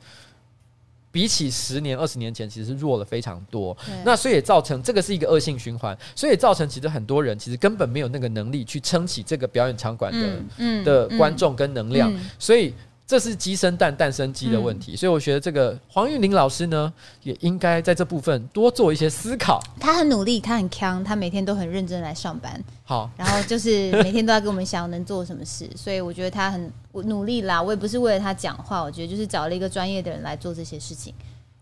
[1.12, 3.76] 比起十年、二十年前其实是弱了非常多。
[4.06, 12.74] 那所以也造成这个是一个恶性循环，所以也造成其实很多人其实根本没有那个能力去撑起这个表演场馆的、嗯嗯、的观众跟能量，嗯、所以。
[13.12, 16.94] 这是鸡生蛋，蛋生鸡的问题，嗯、所以我觉得这个黄玉玲老师呢，
[17.24, 19.62] 也应该在这部分多做一些思考。
[19.82, 22.64] 他很努力，他很强，他每天都很认真来上班。
[22.86, 27.62] 好，然后就是每天都在跟我们想能做什么事， 所以我觉得他很努力啦。
[27.62, 31.14] 我也不是为了他讲话，我觉得就是找了一个专业的人来做这些事情，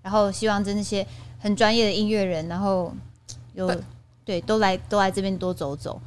[0.04, 1.04] 然后希望真那些
[1.40, 2.94] 很专业的音乐人，然后
[3.56, 3.76] 有
[4.24, 6.00] 对都来都来这边多走走，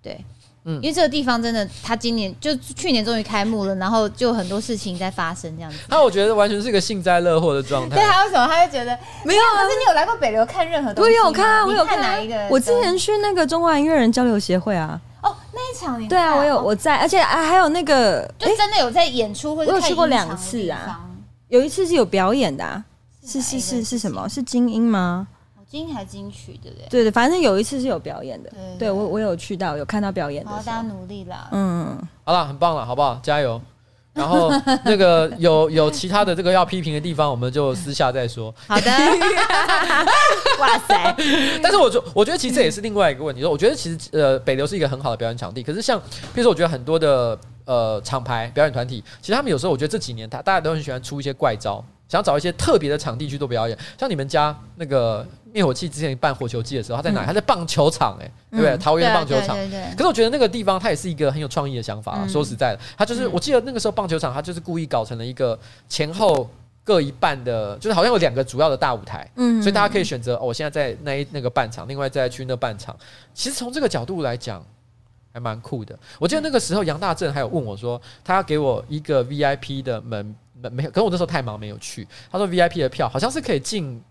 [0.00, 0.24] 对。
[0.68, 5.78] 嗯，因为这个地方真的，他今年就去年终于开幕了，然后就很多事情在发生这样子。
[5.88, 7.94] 那我觉得完全是一个幸灾乐祸的状态。
[7.94, 8.46] 对，还有什么？
[8.46, 9.62] 他会觉得没有啊？
[9.62, 11.10] 可是你有来过北流看任何东西？
[11.18, 12.48] 我有看，我有看哪一个？
[12.50, 15.00] 我之前去那个中华音乐人交流协会啊。
[15.22, 21.00] 哦，那一场你对啊，我有我在，而且啊还有那个，就真的有在演出或者我有去过两次啊。
[21.48, 22.84] 有一次是有表演的，啊，
[23.24, 24.28] 是是是是什么？
[24.28, 25.28] 是精英吗？
[25.76, 26.88] 金还金曲对不对？
[26.88, 30.50] 对对，反正有一次是有表演的，对，对，对我我有去到，有看到表演的。
[30.50, 31.48] 好，大家努力啦。
[31.52, 33.20] 嗯，好了，很棒了，好不好？
[33.22, 33.60] 加油！
[34.14, 34.50] 然后
[34.82, 38.54] 那个有有其他的这个要批评的地方，我们就私下再说。
[38.66, 38.90] 好的。
[40.58, 41.14] 哇塞！
[41.62, 46.00] 但是我觉我觉得其实这也是另外一个问题，说我觉得其实呃北流是一个很好的表演场地，可是像
[46.32, 51.84] 比如说我觉得很多的呃厂牌表演团体，其实他们有时候我觉得这几年他大家都很喜欢出一些怪招。
[52.08, 57.26] 想找一些特别的场地去做表演，像你们家那个灭火器之前办火球季的时候，他在哪？
[57.26, 58.76] 他在棒球场，哎，对不对？
[58.78, 59.56] 桃园棒球场。
[59.96, 62.26] 可是我觉得那个地方，它也是一个很有创意的想法。
[62.28, 65.58] 说实在的，他就是我记得那个时候棒球场，他就是故意搞成了一个
[65.88, 66.48] 前后
[66.84, 69.28] 各一半的，就是好像有两个主要的大舞台。
[69.34, 72.96] 嗯，所以大家可以选择，我现在在那一那个半场，另外再去那半场。
[73.34, 74.64] 其实从这个角度来讲，
[75.32, 75.98] 还蛮酷的。
[76.20, 80.36] 我记得那个时候杨大正还有问我说，他要给我一个 VIP 的门。
[80.60, 82.06] 没没有，可是我那时候太忙没有去。
[82.30, 84.02] 他说 VIP 的票好像是可以进，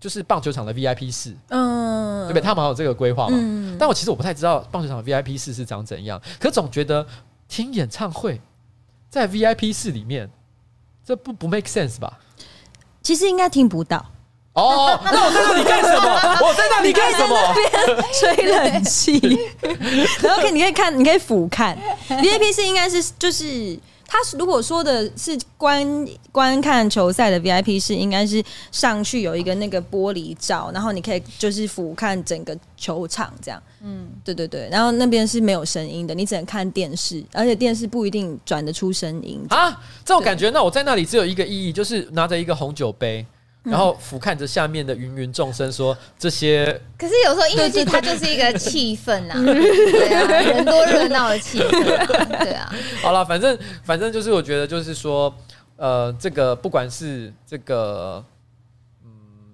[0.00, 2.42] 就是棒球场的 VIP 室，嗯，对不对？
[2.42, 3.36] 他们有这个规划嘛？
[3.38, 7.06] 嗯，但我其实我不太知道棒球场的 VIP 室是长怎样，可总觉得
[7.48, 8.40] 听演唱会
[9.08, 10.28] 在 VIP 室里面，
[11.04, 12.18] 这不不 make sense 吧？
[13.02, 14.04] 其实应该听不到。
[14.54, 16.46] 哦，那我在那里干什么？
[16.46, 17.54] 我在那里干什么？
[18.12, 19.18] 吹冷气，
[20.20, 21.76] 然后可以你可以看，你可以俯瞰
[22.08, 23.78] VIP 室，应该是就是。
[24.12, 33.62] 他如果说的是观观看球赛的 VIP 是，应该是上去有一个那个玻璃罩，然后你可以就是俯瞰整个球场这样。
[33.80, 39.70] 嗯，对对对，然后那边是没有声音的，你只能看电视，而且电视不一定转得出声音啊。
[40.04, 43.24] 这种感觉，那我在那里只有一个意义，就是拿着一个红酒杯。
[43.62, 46.64] 然后俯瞰着下面的芸芸众生，说这些。
[46.98, 52.72] 可是有时候音乐剧它就是一个气氛啊， 对啊，人多热闹的气氛，对啊。
[53.00, 55.32] 好了，反正反正就是我觉得就是说，
[55.76, 58.24] 呃，这个不管是这个，
[59.04, 59.10] 嗯，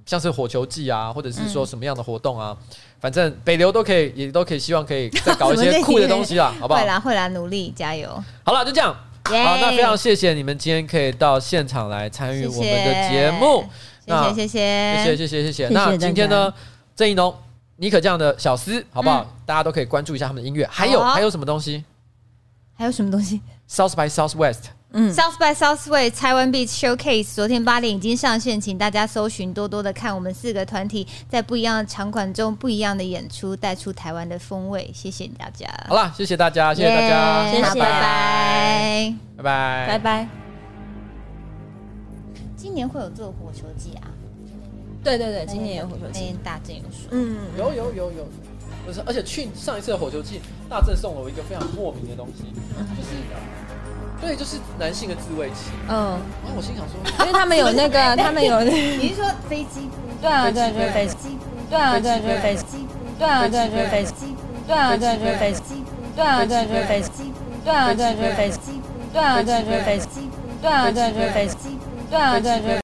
[0.07, 6.81] 像是火球季啊，或者是说什么样的活动啊，嗯、反正北流都可以，也都可以，希望可以再搞一 些酷的东西啦，好不好？
[6.81, 8.09] 会啦，会啦，努力加油。
[8.43, 8.97] 好了，就这样。
[9.25, 13.61] 好，那非常谢谢你们今天可以到现场来参与我们的节目。
[13.61, 13.69] 谢
[14.09, 15.69] 谢谢谢谢谢谢谢谢谢谢。
[15.69, 16.53] 那今天呢，
[16.97, 17.35] 郑宜农、
[17.77, 19.27] 尼可这样的小司，好不好？
[19.45, 20.67] 大家都可以关注一下他们的音乐。
[20.71, 21.85] 还有还有什么东西？
[22.75, 24.61] 还有什么东西？South by Southwest，
[24.93, 34.89] 嗯，South by Southwest Taiwan Beat Showcase，昨天八点已经上线，请大家搜寻，多多的看我们四个团体在不一样的场馆中不一样的演出，带出台湾的风味。
[34.95, 35.67] 谢谢大家。
[35.89, 40.48] 好了，谢谢大家，谢谢大家，谢谢，拜拜，拜拜，拜拜。
[42.59, 44.11] 今年会有这个火球季啊？
[45.05, 48.27] 对对对，今年有火球季，大正有说，嗯，有有有有，
[48.85, 52.43] 不是，而且去上一次的火球季，大正送了我一个非常莫名的东西，
[52.97, 53.15] 就是，
[54.21, 59.89] 对，就是男性的自慰器，嗯，然后我心想说，因为他们有那个， 他们有， 你是说飞机？
[60.21, 61.39] 对啊对对飞机，
[61.71, 62.85] 对啊对对飞机，
[63.17, 64.35] 对啊对对飞机，
[64.67, 65.85] 对啊对对飞机，
[66.17, 67.33] 对啊对对飞机，
[67.63, 68.81] 对啊对对飞机，
[69.13, 70.29] 对啊对对飞机，
[70.61, 71.79] 对啊对对飞机。
[72.11, 72.77] 对啊，对对。